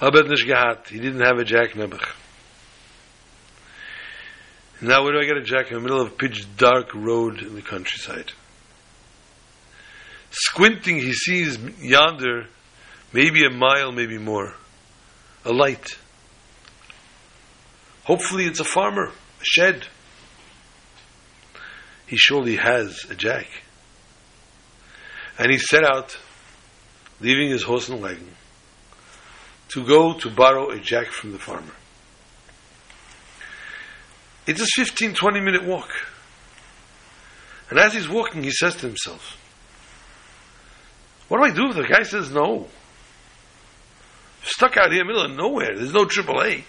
Abed 0.00 0.28
nicht 0.28 0.46
gehat. 0.46 0.86
He 0.86 1.00
didn't 1.00 1.22
have 1.22 1.38
a 1.38 1.44
jack 1.44 1.70
nebuch. 1.70 2.14
Now 4.80 5.02
where 5.02 5.14
do 5.14 5.18
I 5.18 5.24
get 5.24 5.36
a 5.36 5.42
jack 5.42 5.72
in 5.72 5.78
the 5.78 5.80
middle 5.80 6.00
of 6.00 6.12
a 6.12 6.14
pitch 6.14 6.46
dark 6.56 6.94
road 6.94 7.40
in 7.40 7.56
the 7.56 7.62
countryside? 7.62 8.30
Squinting, 10.30 10.96
he 10.96 11.12
sees 11.12 11.58
yonder, 11.80 12.46
maybe 13.12 13.44
a 13.44 13.50
mile, 13.50 13.92
maybe 13.92 14.18
more, 14.18 14.54
a 15.44 15.52
light. 15.52 15.96
Hopefully 18.04 18.46
it's 18.46 18.60
a 18.60 18.64
farmer, 18.64 19.06
a 19.06 19.44
shed. 19.44 19.86
He 22.06 22.16
surely 22.16 22.56
has 22.56 23.04
a 23.10 23.14
jack. 23.14 23.46
And 25.38 25.50
he 25.50 25.58
set 25.58 25.84
out, 25.84 26.16
leaving 27.20 27.50
his 27.50 27.62
horse 27.62 27.88
and 27.88 28.00
wagon, 28.00 28.34
to 29.70 29.84
go 29.84 30.14
to 30.14 30.30
borrow 30.30 30.70
a 30.70 30.78
jack 30.78 31.08
from 31.08 31.32
the 31.32 31.38
farmer. 31.38 31.74
It's 34.46 34.60
a 34.60 34.66
15, 34.76 35.14
20 35.14 35.40
minute 35.40 35.64
walk. 35.64 35.90
And 37.68 37.78
as 37.80 37.94
he's 37.94 38.08
walking, 38.08 38.44
he 38.44 38.52
says 38.52 38.76
to 38.76 38.86
himself, 38.86 39.36
What 41.28 41.38
do 41.38 41.44
I 41.44 41.54
do 41.54 41.70
if 41.70 41.76
the 41.76 41.82
guy 41.82 42.02
says 42.02 42.30
no? 42.30 42.68
Stuck 44.42 44.76
out 44.76 44.92
here 44.92 45.00
in 45.00 45.06
the 45.06 45.12
middle 45.12 45.24
of 45.24 45.36
nowhere. 45.36 45.76
There's 45.76 45.92
no 45.92 46.04
AAA. 46.04 46.62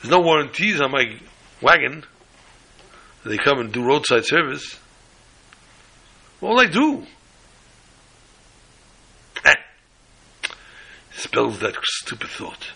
There's 0.00 0.10
no 0.10 0.20
warranties 0.20 0.80
on 0.80 0.92
my 0.92 1.16
wagon. 1.60 2.04
They 3.24 3.38
come 3.38 3.58
and 3.58 3.72
do 3.72 3.84
roadside 3.84 4.24
service. 4.24 4.78
What 6.40 6.50
will 6.50 6.60
I 6.60 6.66
do? 6.66 7.06
Eh. 9.44 9.54
Spells 11.12 11.60
that 11.60 11.76
stupid 11.82 12.28
thought. 12.28 12.72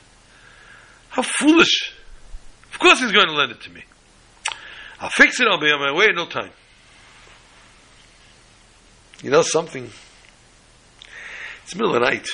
How 1.10 1.22
foolish. 1.22 1.92
Of 2.72 2.78
course 2.78 3.00
he's 3.00 3.12
going 3.12 3.26
to 3.26 3.32
lend 3.32 3.52
it 3.52 3.60
to 3.62 3.70
me. 3.70 3.82
I'll 5.00 5.10
fix 5.10 5.40
it, 5.40 5.48
I'll 5.48 5.60
be 5.60 5.70
on 5.70 5.80
my 5.80 5.92
way 5.92 6.06
in 6.06 6.14
no 6.14 6.26
time. 6.26 6.50
You 9.22 9.30
know 9.30 9.42
something? 9.42 9.90
It's 11.64 11.74
middle 11.74 11.94
of 11.94 12.00
the 12.00 12.08
night. 12.08 12.28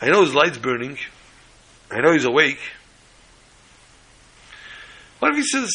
I 0.00 0.08
know 0.08 0.22
his 0.22 0.34
light's 0.34 0.58
burning. 0.58 0.98
I 1.90 2.00
know 2.00 2.12
he's 2.12 2.24
awake. 2.24 2.60
What 5.18 5.32
if 5.32 5.36
he 5.36 5.42
says, 5.42 5.70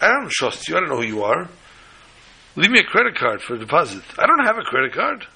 I 0.00 0.08
don't 0.08 0.30
trust 0.30 0.68
you, 0.68 0.76
I 0.76 0.80
don't 0.80 0.88
know 0.90 0.96
who 0.96 1.06
you 1.06 1.22
are. 1.22 1.48
Leave 2.54 2.70
me 2.70 2.80
a 2.80 2.84
credit 2.84 3.14
card 3.16 3.40
for 3.42 3.54
a 3.54 3.58
deposit. 3.58 4.02
I 4.18 4.26
don't 4.26 4.44
have 4.44 4.58
a 4.58 4.62
credit 4.62 4.92
card. 4.92 5.26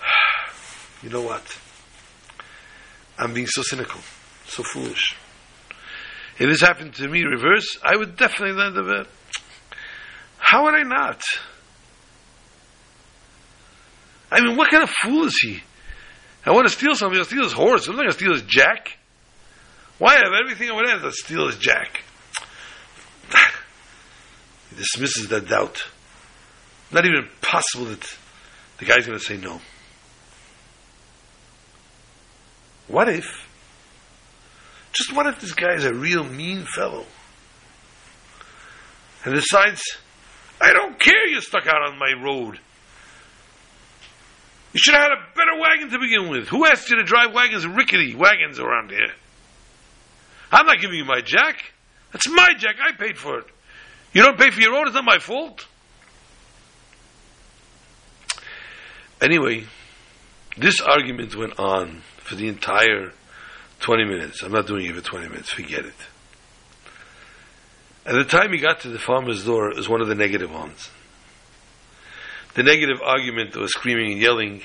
You 1.02 1.10
know 1.10 1.22
what? 1.22 1.44
I'm 3.18 3.32
being 3.32 3.46
so 3.46 3.62
cynical, 3.62 4.00
so 4.46 4.62
foolish. 4.62 5.14
If 6.38 6.48
this 6.48 6.60
happened 6.62 6.94
to 6.94 7.06
me 7.06 7.22
reverse, 7.22 7.78
I 7.82 7.96
would 7.96 8.16
definitely 8.16 8.56
lend 8.56 8.76
a 8.76 8.82
bit. 8.82 9.06
How 10.46 10.62
would 10.62 10.74
I 10.74 10.82
not? 10.84 11.20
I 14.30 14.40
mean, 14.40 14.56
what 14.56 14.70
kind 14.70 14.84
of 14.84 14.90
fool 14.90 15.24
is 15.24 15.36
he? 15.42 15.60
I 16.44 16.52
want 16.52 16.68
to 16.68 16.72
steal 16.72 16.94
something, 16.94 17.18
I'll 17.18 17.24
steal 17.24 17.42
his 17.42 17.52
horse. 17.52 17.88
I'm 17.88 17.96
not 17.96 18.02
going 18.02 18.12
to 18.12 18.16
steal 18.16 18.32
his 18.32 18.42
jack. 18.42 18.96
Why 19.98 20.14
have 20.14 20.32
everything 20.40 20.70
I 20.70 20.74
would 20.76 20.88
have 20.88 21.02
to 21.02 21.10
steal 21.10 21.48
his 21.48 21.56
jack? 21.56 22.00
he 24.70 24.76
dismisses 24.76 25.26
that 25.30 25.48
doubt. 25.48 25.82
Not 26.92 27.06
even 27.06 27.28
possible 27.40 27.86
that 27.86 28.16
the 28.78 28.84
guy's 28.84 29.04
going 29.04 29.18
to 29.18 29.24
say 29.24 29.36
no. 29.36 29.60
What 32.86 33.08
if? 33.08 33.26
Just 34.92 35.12
what 35.12 35.26
if 35.26 35.40
this 35.40 35.54
guy 35.54 35.74
is 35.74 35.84
a 35.84 35.92
real 35.92 36.22
mean 36.22 36.66
fellow? 36.66 37.04
And 39.24 39.34
decides, 39.34 39.82
I 40.60 40.72
don't 40.72 40.98
care 40.98 41.26
you're 41.28 41.42
stuck 41.42 41.66
out 41.66 41.82
on 41.82 41.98
my 41.98 42.12
road. 42.22 42.58
You 44.72 44.80
should 44.80 44.94
have 44.94 45.04
had 45.04 45.12
a 45.12 45.34
better 45.34 45.58
wagon 45.58 45.90
to 45.90 45.98
begin 45.98 46.28
with. 46.28 46.48
Who 46.48 46.66
asked 46.66 46.90
you 46.90 46.96
to 46.96 47.04
drive 47.04 47.32
wagons, 47.32 47.66
rickety 47.66 48.14
wagons 48.14 48.58
around 48.58 48.90
here? 48.90 49.12
I'm 50.52 50.66
not 50.66 50.80
giving 50.80 50.98
you 50.98 51.04
my 51.04 51.20
jack. 51.22 51.72
That's 52.12 52.28
my 52.28 52.48
jack. 52.58 52.76
I 52.82 52.92
paid 52.92 53.18
for 53.18 53.38
it. 53.38 53.46
You 54.12 54.22
don't 54.22 54.38
pay 54.38 54.50
for 54.50 54.60
your 54.60 54.74
own, 54.74 54.86
it's 54.86 54.94
not 54.94 55.04
my 55.04 55.18
fault. 55.18 55.66
Anyway, 59.20 59.64
this 60.56 60.80
argument 60.80 61.34
went 61.36 61.58
on 61.58 62.02
for 62.18 62.34
the 62.34 62.48
entire 62.48 63.12
20 63.80 64.04
minutes. 64.04 64.42
I'm 64.42 64.52
not 64.52 64.66
doing 64.66 64.86
it 64.86 64.94
for 64.94 65.00
20 65.00 65.28
minutes. 65.28 65.50
Forget 65.50 65.84
it. 65.84 65.94
At 68.06 68.14
the 68.14 68.24
time 68.24 68.52
he 68.52 68.58
got 68.58 68.80
to 68.80 68.88
the 68.88 69.00
farmer's 69.00 69.44
door, 69.44 69.72
was 69.74 69.88
one 69.88 70.00
of 70.00 70.06
the 70.06 70.14
negative 70.14 70.52
ones. 70.52 70.90
The 72.54 72.62
negative 72.62 73.02
argument 73.04 73.56
was 73.56 73.72
screaming 73.72 74.12
and 74.12 74.20
yelling 74.20 74.62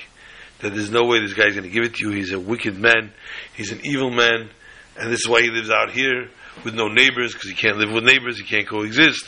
that 0.59 0.75
there's 0.75 0.91
no 0.91 1.05
way 1.05 1.19
this 1.19 1.33
guy's 1.33 1.55
going 1.55 1.63
to 1.63 1.69
give 1.69 1.83
it 1.83 1.95
to 1.95 2.09
you. 2.09 2.15
He's 2.15 2.31
a 2.31 2.39
wicked 2.39 2.77
man. 2.77 3.11
He's 3.55 3.71
an 3.71 3.81
evil 3.83 4.11
man. 4.11 4.51
And 4.97 5.11
this 5.11 5.21
is 5.21 5.27
why 5.27 5.41
he 5.41 5.49
lives 5.49 5.71
out 5.71 5.91
here 5.91 6.29
with 6.63 6.75
no 6.75 6.87
neighbors, 6.87 7.33
because 7.33 7.49
he 7.49 7.55
can't 7.55 7.77
live 7.77 7.91
with 7.91 8.03
neighbors. 8.03 8.37
He 8.37 8.45
can't 8.45 8.67
coexist. 8.67 9.27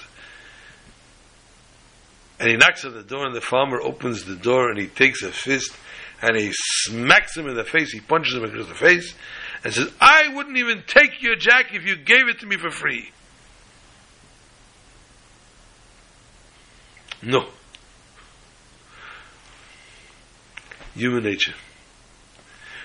And 2.39 2.49
he 2.49 2.55
knocks 2.55 2.85
on 2.85 2.93
the 2.93 3.03
door, 3.03 3.25
and 3.25 3.35
the 3.35 3.41
farmer 3.41 3.81
opens 3.81 4.25
the 4.25 4.35
door, 4.35 4.69
and 4.69 4.77
he 4.77 4.87
takes 4.87 5.23
a 5.23 5.31
fist, 5.31 5.75
and 6.21 6.37
he 6.37 6.51
smacks 6.53 7.35
him 7.35 7.47
in 7.47 7.55
the 7.55 7.63
face. 7.63 7.91
He 7.91 7.99
punches 7.99 8.35
him 8.35 8.43
across 8.43 8.67
the 8.67 8.75
face, 8.75 9.15
and 9.63 9.73
says, 9.73 9.91
I 9.99 10.27
wouldn't 10.35 10.57
even 10.57 10.83
take 10.85 11.23
your 11.23 11.35
jack 11.35 11.73
if 11.73 11.85
you 11.85 11.95
gave 11.95 12.27
it 12.27 12.39
to 12.41 12.45
me 12.45 12.57
for 12.57 12.69
free. 12.69 13.09
No. 17.25 17.47
Human 20.95 21.23
nature. 21.23 21.53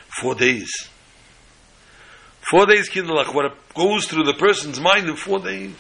Four 0.09 0.34
days. 0.36 0.70
Four 2.51 2.66
days, 2.66 2.89
Kinderlach, 2.89 3.34
what 3.34 3.53
goes 3.74 4.07
through 4.07 4.24
the 4.24 4.34
person's 4.34 4.80
mind 4.80 5.09
in 5.09 5.16
four 5.16 5.41
days. 5.41 5.74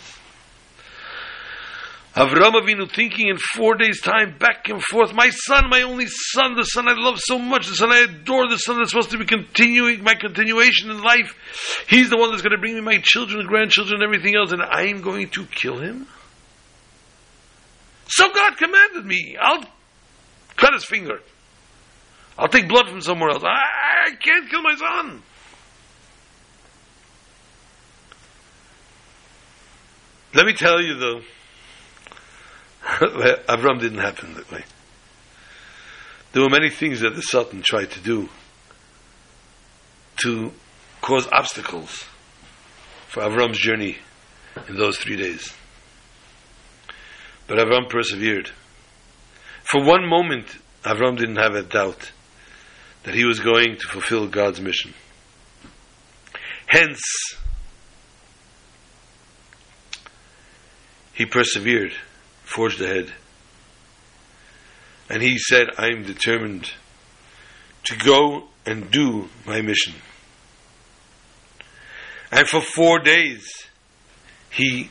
Avram 2.14 2.60
Avinu 2.60 2.90
thinking 2.90 3.28
in 3.28 3.36
four 3.54 3.76
days' 3.76 4.00
time, 4.00 4.36
back 4.38 4.68
and 4.68 4.82
forth. 4.82 5.14
My 5.14 5.30
son, 5.30 5.70
my 5.70 5.82
only 5.82 6.06
son, 6.08 6.56
the 6.56 6.64
son 6.64 6.88
I 6.88 6.94
love 6.94 7.20
so 7.20 7.38
much, 7.38 7.68
the 7.68 7.76
son 7.76 7.92
I 7.92 8.00
adore, 8.00 8.48
the 8.48 8.56
son 8.56 8.78
that's 8.78 8.90
supposed 8.90 9.12
to 9.12 9.18
be 9.18 9.24
continuing 9.24 10.02
my 10.02 10.14
continuation 10.14 10.90
in 10.90 11.00
life. 11.00 11.32
He's 11.88 12.10
the 12.10 12.18
one 12.18 12.30
that's 12.30 12.42
going 12.42 12.52
to 12.52 12.58
bring 12.58 12.74
me 12.74 12.80
my 12.80 12.98
children, 13.02 13.46
grandchildren, 13.46 14.02
and 14.02 14.02
everything 14.02 14.34
else, 14.34 14.50
and 14.50 14.62
I'm 14.62 15.00
going 15.00 15.28
to 15.30 15.46
kill 15.46 15.78
him. 15.78 16.08
So 18.08 18.32
God 18.32 18.56
commanded 18.56 19.04
me. 19.04 19.36
I'll 19.40 19.64
cut 20.56 20.72
his 20.72 20.84
finger. 20.84 21.20
I'll 22.38 22.48
take 22.48 22.68
blood 22.68 22.88
from 22.88 23.00
somewhere 23.00 23.30
else. 23.30 23.44
I, 23.44 23.48
I 23.48 24.10
can't 24.16 24.48
kill 24.48 24.62
my 24.62 24.74
son. 24.74 25.22
Let 30.34 30.46
me 30.46 30.52
tell 30.52 30.80
you 30.80 30.94
though, 30.94 31.20
Avram 32.84 33.80
didn't 33.80 33.98
happen 33.98 34.34
that 34.34 34.50
way. 34.50 34.64
There 36.32 36.42
were 36.42 36.50
many 36.50 36.70
things 36.70 37.00
that 37.00 37.16
the 37.16 37.22
Satan 37.22 37.62
tried 37.62 37.90
to 37.92 38.00
do 38.00 38.28
to 40.22 40.52
cause 41.00 41.26
obstacles 41.32 42.04
for 43.08 43.22
Avram's 43.22 43.58
journey 43.58 43.98
in 44.68 44.76
those 44.76 44.98
three 44.98 45.16
days. 45.16 45.52
But 47.48 47.58
Avram 47.58 47.88
persevered. 47.88 48.50
For 49.64 49.82
one 49.82 50.06
moment, 50.06 50.46
Avram 50.84 51.16
didn't 51.18 51.36
have 51.36 51.54
a 51.54 51.62
doubt 51.62 52.12
that 53.02 53.14
he 53.14 53.24
was 53.24 53.40
going 53.40 53.76
to 53.76 53.88
fulfill 53.88 54.28
God's 54.28 54.60
mission. 54.60 54.94
Hence, 56.66 57.00
he 61.14 61.24
persevered, 61.24 61.92
forged 62.44 62.80
ahead. 62.80 63.12
And 65.08 65.22
he 65.22 65.38
said, 65.38 65.68
I 65.78 65.86
am 65.86 66.04
determined 66.04 66.70
to 67.84 67.96
go 67.96 68.48
and 68.66 68.90
do 68.90 69.30
my 69.46 69.62
mission. 69.62 69.94
And 72.30 72.46
for 72.46 72.60
four 72.60 72.98
days, 72.98 73.48
he 74.50 74.90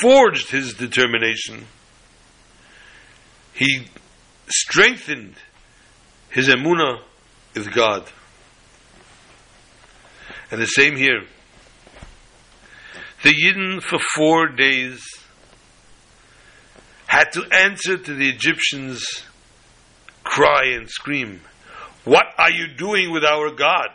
forged 0.00 0.50
his 0.50 0.74
determination. 0.74 1.66
He 3.52 3.86
strengthened 4.48 5.34
his 6.30 6.48
emuna 6.48 7.00
with 7.54 7.72
God. 7.72 8.08
And 10.50 10.60
the 10.60 10.66
same 10.66 10.96
here. 10.96 11.22
The 13.22 13.30
Yidden 13.30 13.80
for 13.80 13.98
four 14.14 14.48
days 14.48 15.02
had 17.06 17.32
to 17.32 17.44
answer 17.52 17.96
to 17.96 18.14
the 18.14 18.28
Egyptians' 18.28 19.04
cry 20.24 20.74
and 20.74 20.90
scream, 20.90 21.40
What 22.04 22.26
are 22.36 22.50
you 22.50 22.74
doing 22.76 23.12
with 23.12 23.24
our 23.24 23.50
God? 23.50 23.88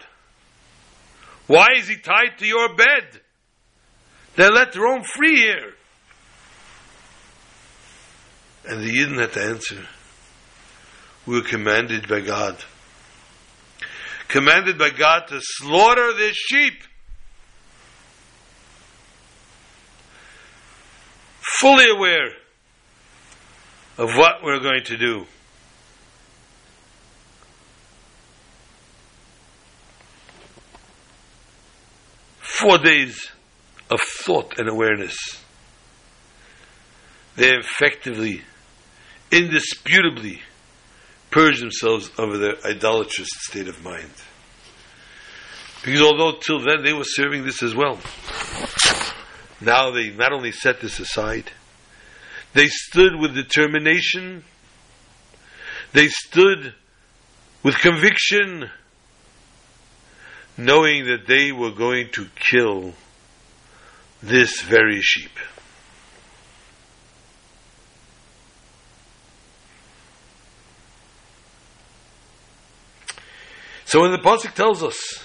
Why 1.47 1.68
is 1.76 1.88
he 1.88 1.97
tied 1.97 2.38
to 2.38 2.45
your 2.45 2.76
bed? 2.76 3.22
They 4.36 4.50
let 4.50 4.76
Rome 4.76 5.04
free 5.04 5.36
here. 5.36 5.74
And 8.70 8.84
the 8.84 8.91
Yidden 8.91 9.20
had 9.20 9.34
to 9.34 9.43
answer, 9.43 9.88
We 11.26 11.38
were 11.38 11.47
commanded 11.47 12.07
by 12.07 12.22
God. 12.22 12.55
Commanded 14.28 14.78
by 14.78 14.91
God 14.91 15.22
to 15.30 15.39
slaughter 15.41 16.13
the 16.13 16.32
sheep. 16.32 16.84
Fully 21.57 21.89
aware 21.89 22.30
of 23.97 24.15
what 24.15 24.43
we're 24.43 24.59
going 24.59 24.84
to 24.84 24.97
do. 24.97 25.26
Four 32.39 32.78
days 32.78 33.32
of 33.89 33.99
thought 33.99 34.59
and 34.59 34.70
awareness. 34.70 35.17
They 37.36 37.49
effectively, 37.55 38.43
indisputably, 39.32 40.41
purge 41.32 41.59
themselves 41.59 42.09
of 42.17 42.39
their 42.39 42.55
idolatrous 42.65 43.30
state 43.32 43.67
of 43.67 43.84
mind. 43.84 44.11
Because 45.84 46.01
although 46.01 46.38
till 46.39 46.59
then 46.59 46.84
they 46.84 46.93
were 46.93 47.05
serving 47.05 47.45
this 47.45 47.63
as 47.63 47.75
well, 47.75 47.99
now 49.61 49.91
they 49.91 50.09
not 50.09 50.34
only 50.34 50.51
set 50.51 50.82
this 50.82 50.99
aside, 50.99 51.51
they 52.53 52.67
stood 52.67 53.15
with 53.19 53.34
determination, 53.36 54.43
they 55.93 56.07
stood 56.07 56.73
with 57.63 57.75
conviction, 57.75 58.69
knowing 60.57 61.05
that 61.05 61.27
they 61.27 61.51
were 61.51 61.71
going 61.71 62.09
to 62.11 62.27
kill 62.36 62.93
this 64.21 64.61
very 64.61 65.01
sheep. 65.01 65.32
So 73.89 74.01
when 74.01 74.11
the 74.11 74.19
Pasuk 74.19 74.53
tells 74.53 74.83
us, 74.83 75.23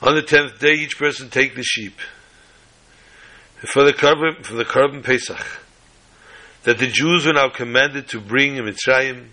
on 0.00 0.14
the 0.14 0.24
tenth 0.26 0.58
day 0.58 0.72
each 0.72 0.96
person 0.96 1.28
take 1.28 1.54
the 1.54 1.62
sheep 1.62 1.98
for 3.58 3.84
the 3.84 3.92
Karban 3.92 4.42
for 4.42 4.54
the 4.54 4.64
Karban 4.64 5.04
Pesach 5.04 5.60
that 6.62 6.78
the 6.78 6.86
Jews 6.86 7.26
were 7.26 7.34
now 7.34 7.50
commanded 7.50 8.08
to 8.08 8.18
bring 8.18 8.56
in 8.56 8.64
Mitzrayim. 8.64 9.26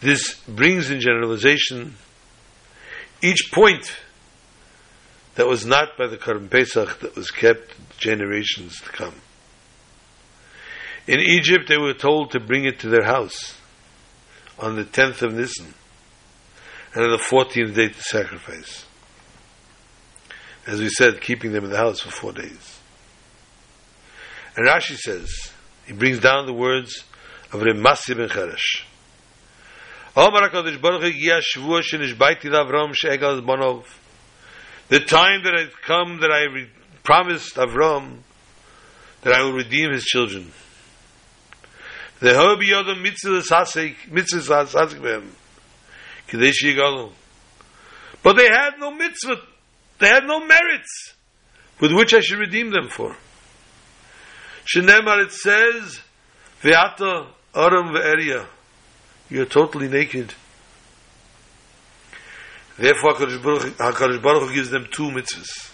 This 0.00 0.34
brings 0.46 0.90
in 0.90 1.00
generalization 1.00 1.96
each 3.20 3.50
point 3.52 3.96
that 5.34 5.46
was 5.46 5.66
not 5.66 5.96
by 5.98 6.06
the 6.06 6.16
Karban 6.16 6.50
Pesach 6.50 7.00
that 7.00 7.16
was 7.16 7.30
kept 7.30 7.74
generations 7.98 8.80
to 8.80 8.88
come. 8.90 9.14
In 11.06 11.20
Egypt, 11.20 11.68
they 11.68 11.76
were 11.76 11.94
told 11.94 12.30
to 12.30 12.40
bring 12.40 12.64
it 12.64 12.78
to 12.80 12.88
their 12.88 13.04
house 13.04 13.58
on 14.58 14.76
the 14.76 14.84
10th 14.84 15.22
of 15.22 15.34
Nisan 15.34 15.74
and 16.94 17.04
on 17.04 17.10
the 17.10 17.18
14th 17.18 17.74
day 17.74 17.88
to 17.88 18.02
sacrifice. 18.02 18.86
As 20.66 20.80
we 20.80 20.88
said, 20.88 21.20
keeping 21.20 21.52
them 21.52 21.64
in 21.64 21.70
the 21.70 21.76
house 21.76 22.00
for 22.00 22.10
four 22.10 22.32
days. 22.32 22.78
And 24.56 24.66
Rashi 24.66 24.96
says, 24.96 25.52
he 25.86 25.92
brings 25.92 26.20
down 26.20 26.46
the 26.46 26.54
words 26.54 27.04
of 27.52 27.60
Remasi 27.60 28.16
ben 28.16 28.28
Cheresh. 28.28 28.84
The 34.88 35.00
time 35.00 35.44
that 35.44 35.54
has 35.54 35.70
come 35.86 36.20
that 36.20 36.30
I 36.30 36.42
re- 36.44 36.70
promised 37.02 37.56
Avram 37.56 38.18
that 39.22 39.32
I 39.32 39.42
will 39.42 39.54
redeem 39.54 39.92
his 39.92 40.04
children. 40.04 40.52
The 42.20 42.30
hobi 42.30 42.68
yodam 42.68 43.02
mitzvahs 43.04 43.48
hasek, 43.48 43.96
mitzvahs 44.10 44.94
behem. 44.94 45.28
Kadesh. 46.28 47.12
But 48.22 48.36
they 48.36 48.46
had 48.46 48.78
no 48.78 48.90
mitzvah, 48.90 49.40
they 49.98 50.08
had 50.08 50.24
no 50.24 50.40
merits 50.40 51.14
with 51.80 51.92
which 51.92 52.14
I 52.14 52.20
should 52.20 52.38
redeem 52.38 52.70
them 52.70 52.88
for. 52.88 53.16
Shenemar 54.64 55.24
it 55.24 55.32
says, 55.32 56.00
Ve'ata 56.62 57.26
aram 57.54 57.94
ve'eria. 57.94 58.46
You're 59.28 59.46
totally 59.46 59.88
naked. 59.88 60.32
Therefore, 62.76 63.14
HaKadosh 63.14 64.22
Baruch 64.22 64.48
Hu 64.48 64.54
gives 64.54 64.70
them 64.70 64.88
two 64.90 65.10
mitzvahs. 65.10 65.72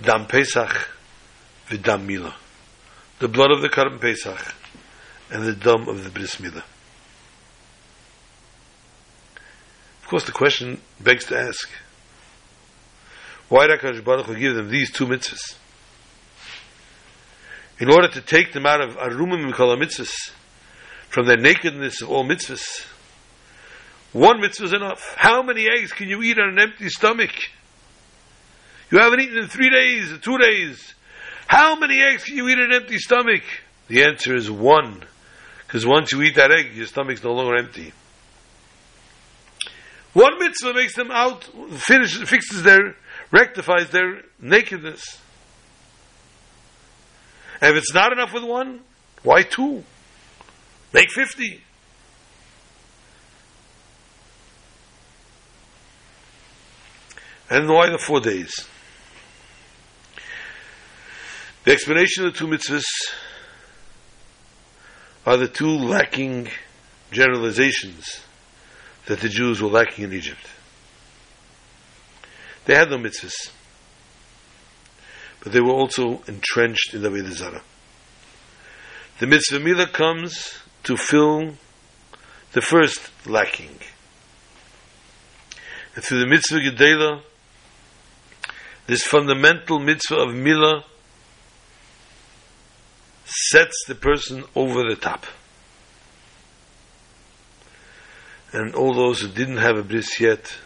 Dam 0.00 0.26
Pesach 0.26 0.88
v'dam 1.68 2.04
Mila. 2.06 2.34
The 3.18 3.28
blood 3.28 3.50
of 3.50 3.62
the 3.62 3.68
Karban 3.68 4.00
Pesach 4.00 4.54
and 5.30 5.44
the 5.44 5.52
dam 5.52 5.88
of 5.88 6.04
the 6.04 6.10
Bris 6.10 6.36
Milah. 6.36 6.62
Of 10.02 10.08
course, 10.08 10.24
the 10.24 10.32
question 10.32 10.80
begs 11.00 11.24
to 11.26 11.38
ask, 11.38 11.68
why 13.48 13.66
did 13.66 13.80
HaKadosh 13.80 14.04
Baruch 14.04 14.26
Hu 14.26 14.36
give 14.36 14.54
them 14.54 14.70
these 14.70 14.90
two 14.92 15.06
mitzvahs? 15.06 15.56
In 17.78 17.90
order 17.90 18.08
to 18.08 18.20
take 18.22 18.52
them 18.52 18.64
out 18.64 18.80
of 18.80 18.96
Arumim 18.96 19.50
Mikol 19.50 19.76
mitzvahs, 19.76 20.32
from 21.08 21.26
their 21.26 21.36
nakedness 21.36 22.02
of 22.02 22.10
all 22.10 22.24
mitzvahs. 22.26 22.86
One 24.16 24.40
mitzvah 24.40 24.64
is 24.64 24.72
enough. 24.72 25.14
How 25.18 25.42
many 25.42 25.68
eggs 25.68 25.92
can 25.92 26.08
you 26.08 26.22
eat 26.22 26.38
on 26.38 26.48
an 26.48 26.58
empty 26.58 26.88
stomach? 26.88 27.32
You 28.90 28.98
haven't 28.98 29.20
eaten 29.20 29.36
in 29.36 29.48
three 29.48 29.68
days, 29.68 30.10
two 30.22 30.38
days. 30.38 30.94
How 31.46 31.76
many 31.76 32.00
eggs 32.00 32.24
can 32.24 32.34
you 32.34 32.48
eat 32.48 32.56
on 32.58 32.72
an 32.72 32.72
empty 32.72 32.96
stomach? 32.96 33.42
The 33.88 34.04
answer 34.04 34.34
is 34.34 34.50
one. 34.50 35.04
Because 35.66 35.84
once 35.84 36.12
you 36.12 36.22
eat 36.22 36.36
that 36.36 36.50
egg, 36.50 36.74
your 36.74 36.86
stomach's 36.86 37.22
no 37.22 37.34
longer 37.34 37.58
empty. 37.58 37.92
One 40.14 40.38
mitzvah 40.38 40.72
makes 40.72 40.96
them 40.96 41.10
out, 41.10 41.44
finishes, 41.72 42.26
fixes 42.26 42.62
their, 42.62 42.96
rectifies 43.30 43.90
their 43.90 44.22
nakedness. 44.40 45.20
And 47.60 47.76
if 47.76 47.82
it's 47.82 47.92
not 47.92 48.12
enough 48.12 48.32
with 48.32 48.44
one, 48.44 48.80
why 49.22 49.42
two? 49.42 49.84
Make 50.94 51.10
50. 51.10 51.65
And 57.48 57.68
why 57.68 57.90
the 57.90 57.98
four 57.98 58.20
days? 58.20 58.66
The 61.64 61.72
explanation 61.72 62.26
of 62.26 62.32
the 62.32 62.38
two 62.38 62.46
mitzvahs 62.46 62.84
are 65.24 65.36
the 65.36 65.48
two 65.48 65.68
lacking 65.68 66.48
generalizations 67.10 68.20
that 69.06 69.20
the 69.20 69.28
Jews 69.28 69.62
were 69.62 69.68
lacking 69.68 70.04
in 70.04 70.12
Egypt. 70.12 70.46
They 72.64 72.74
had 72.74 72.90
no 72.90 72.98
mitzvahs, 72.98 73.50
but 75.40 75.52
they 75.52 75.60
were 75.60 75.72
also 75.72 76.22
entrenched 76.26 76.94
in 76.94 77.02
the 77.02 77.08
Avodah 77.08 77.32
Zarah. 77.32 77.62
The 79.20 79.26
mitzvah 79.26 79.60
milah 79.60 79.92
comes 79.92 80.58
to 80.82 80.96
fill 80.96 81.54
the 82.52 82.60
first 82.60 83.10
lacking. 83.26 83.78
And 85.94 86.04
through 86.04 86.20
the 86.20 86.26
mitzvah 86.26 86.58
gedela, 86.58 87.22
this 88.86 89.02
fundamental 89.02 89.80
mitzvah 89.80 90.16
of 90.16 90.34
mila 90.34 90.84
sets 93.24 93.84
the 93.88 93.96
person 93.96 94.44
over 94.54 94.82
the 94.88 94.94
top. 94.94 95.26
And 98.52 98.74
all 98.74 98.94
those 98.94 99.20
who 99.20 99.28
didn't 99.28 99.56
have 99.56 99.76
a 99.76 99.82
bris 99.82 100.20
yet, 100.20 100.56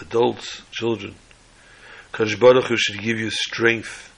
adults, 0.00 0.62
children, 0.70 1.14
Kadosh 2.12 2.40
Baruch 2.40 2.64
Hu 2.64 2.76
should 2.78 3.02
give 3.02 3.18
you 3.18 3.30
strength 3.30 4.10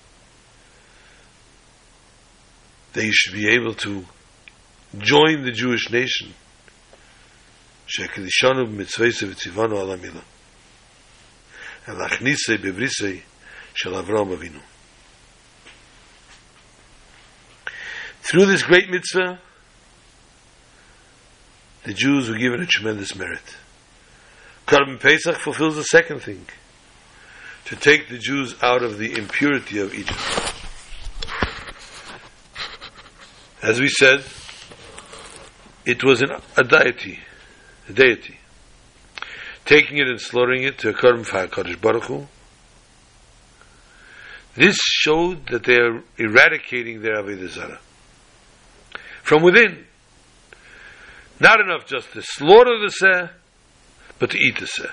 that 2.93 3.05
you 3.05 3.13
should 3.13 3.35
be 3.35 3.49
able 3.49 3.75
to 3.75 4.05
join 4.99 5.43
the 5.43 5.51
Jewish 5.51 5.91
nation. 5.91 6.35
Shekadishanu 7.89 8.73
b'mitzvayse 8.73 9.29
v'tzivanu 9.29 9.73
ala. 9.73 9.99
And 11.87 11.99
lachnisei 11.99 12.59
b'brisei 12.59 13.23
של 13.75 13.95
Avram 13.95 14.37
Avinu. 14.37 14.61
Through 18.23 18.47
this 18.47 18.63
great 18.63 18.91
mitzvah, 18.91 19.41
the 21.85 21.95
Jews 21.95 22.29
were 22.29 22.37
given 22.37 22.61
a 22.61 22.67
tremendous 22.67 23.17
merit. 23.17 23.57
Karban 24.67 25.01
Pesach 25.01 25.37
fulfills 25.37 25.77
the 25.77 25.83
second 25.85 26.21
thing, 26.21 26.47
to 27.65 27.77
take 27.77 28.09
the 28.09 28.19
Jews 28.19 28.55
out 28.63 28.83
of 28.83 28.99
the 28.99 29.17
impurity 29.17 29.79
of 29.79 29.95
Egypt. 29.95 30.19
As 33.63 33.81
we 33.81 33.89
said, 33.89 34.25
it 35.85 36.05
was 36.05 36.23
an, 36.23 36.31
a 36.57 36.65
deity, 36.65 37.21
a 37.89 37.93
deity. 37.93 38.39
Taking 39.65 39.99
it 39.99 40.09
and 40.09 40.21
slaughtering 40.21 40.63
it 40.63 40.79
to 40.79 40.91
a 40.91 40.93
Karban 40.93 41.25
for 41.25 41.77
Baruch 41.77 42.05
Hu, 42.05 42.27
this 44.55 44.77
showed 44.77 45.47
that 45.49 45.65
they 45.65 45.77
are 45.77 46.03
eradicating 46.19 47.03
their 47.03 47.23
Avodah 47.23 47.49
Zarah 47.49 47.81
from 49.23 49.43
within. 49.43 49.85
Not 51.39 51.61
enough 51.61 51.87
just 51.87 52.13
to 52.13 52.23
slaughter 52.23 52.79
the 52.79 52.91
seh, 52.91 53.29
but 54.19 54.31
to 54.31 54.39
eat 54.39 54.59
the 54.59 54.67
seh. 54.67 54.91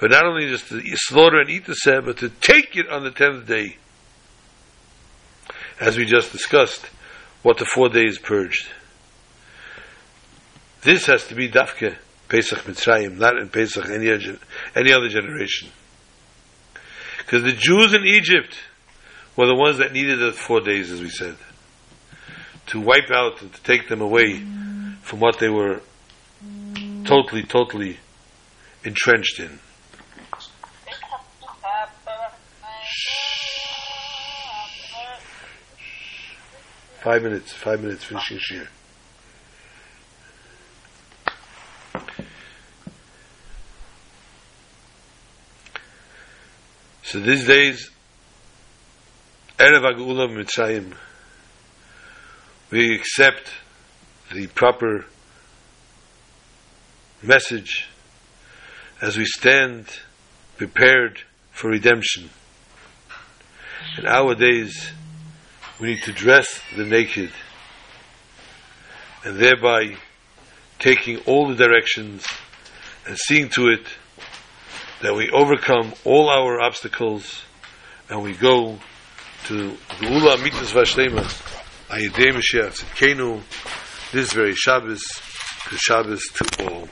But 0.00 0.10
not 0.10 0.26
only 0.26 0.48
just 0.48 0.68
to 0.68 0.80
slaughter 0.94 1.40
and 1.40 1.50
eat 1.50 1.64
the 1.64 1.74
seh, 1.74 2.00
but 2.00 2.18
to 2.18 2.28
take 2.28 2.76
it 2.76 2.88
on 2.88 3.02
the 3.04 3.10
tenth 3.10 3.46
day. 3.46 3.76
As 5.80 5.96
we 5.96 6.04
just 6.04 6.30
discussed, 6.30 6.90
what 7.42 7.58
the 7.58 7.64
four 7.64 7.88
days 7.88 8.18
purged. 8.18 8.68
This 10.82 11.06
has 11.06 11.26
to 11.28 11.34
be 11.34 11.48
Dafke, 11.48 11.96
Pesach 12.28 12.60
Mitzrayim, 12.60 13.16
not 13.16 13.38
in 13.38 13.48
Pesach 13.48 13.88
any 13.88 14.10
any 14.76 14.92
other 14.92 15.08
generation. 15.08 15.70
Because 17.28 17.42
the 17.42 17.52
Jews 17.52 17.92
in 17.92 18.06
Egypt 18.06 18.56
were 19.36 19.44
the 19.44 19.54
ones 19.54 19.76
that 19.76 19.92
needed 19.92 20.18
the 20.18 20.32
four 20.32 20.62
days, 20.62 20.90
as 20.90 21.02
we 21.02 21.10
said 21.10 21.36
to 22.68 22.80
wipe 22.80 23.10
out 23.10 23.42
and 23.42 23.52
to 23.52 23.62
take 23.64 23.88
them 23.88 24.00
away 24.00 24.42
from 25.02 25.20
what 25.20 25.38
they 25.38 25.50
were 25.50 25.82
totally, 27.04 27.42
totally 27.42 27.98
entrenched 28.82 29.40
in. 29.40 29.58
Five 37.02 37.22
minutes, 37.22 37.52
five 37.52 37.82
minutes 37.82 38.04
finishing 38.04 38.38
shir. 38.38 38.68
So 47.10 47.20
these 47.20 47.46
days, 47.46 47.90
Erev 49.58 49.80
Agula 49.80 50.28
Mitzrayim, 50.28 50.92
we 52.70 52.94
accept 52.94 53.50
the 54.30 54.46
proper 54.48 55.06
message 57.22 57.88
as 59.00 59.16
we 59.16 59.24
stand 59.24 59.86
prepared 60.58 61.22
for 61.50 61.70
redemption. 61.70 62.28
In 63.96 64.04
our 64.04 64.34
days, 64.34 64.90
we 65.80 65.88
need 65.88 66.02
to 66.02 66.12
dress 66.12 66.60
the 66.76 66.84
naked 66.84 67.30
and 69.24 69.38
thereby 69.38 69.96
taking 70.78 71.20
all 71.20 71.48
the 71.48 71.56
directions 71.56 72.26
and 73.06 73.16
seeing 73.16 73.48
to 73.48 73.68
it 73.68 73.86
that 75.00 75.14
we 75.14 75.30
overcome 75.30 75.92
all 76.04 76.28
our 76.28 76.60
obstacles 76.60 77.42
and 78.08 78.22
we 78.22 78.34
go 78.34 78.78
to 79.46 79.72
Geula 80.00 80.36
Amitas 80.36 80.72
Vashlema 80.72 81.24
Ayidei 81.88 82.32
Mashiach 82.32 82.82
Tzidkenu, 82.82 83.40
this 84.12 84.32
very 84.32 84.54
Shabbos, 84.54 85.02
Shabbos 85.76 86.22
to 86.34 86.70
all. 86.70 86.86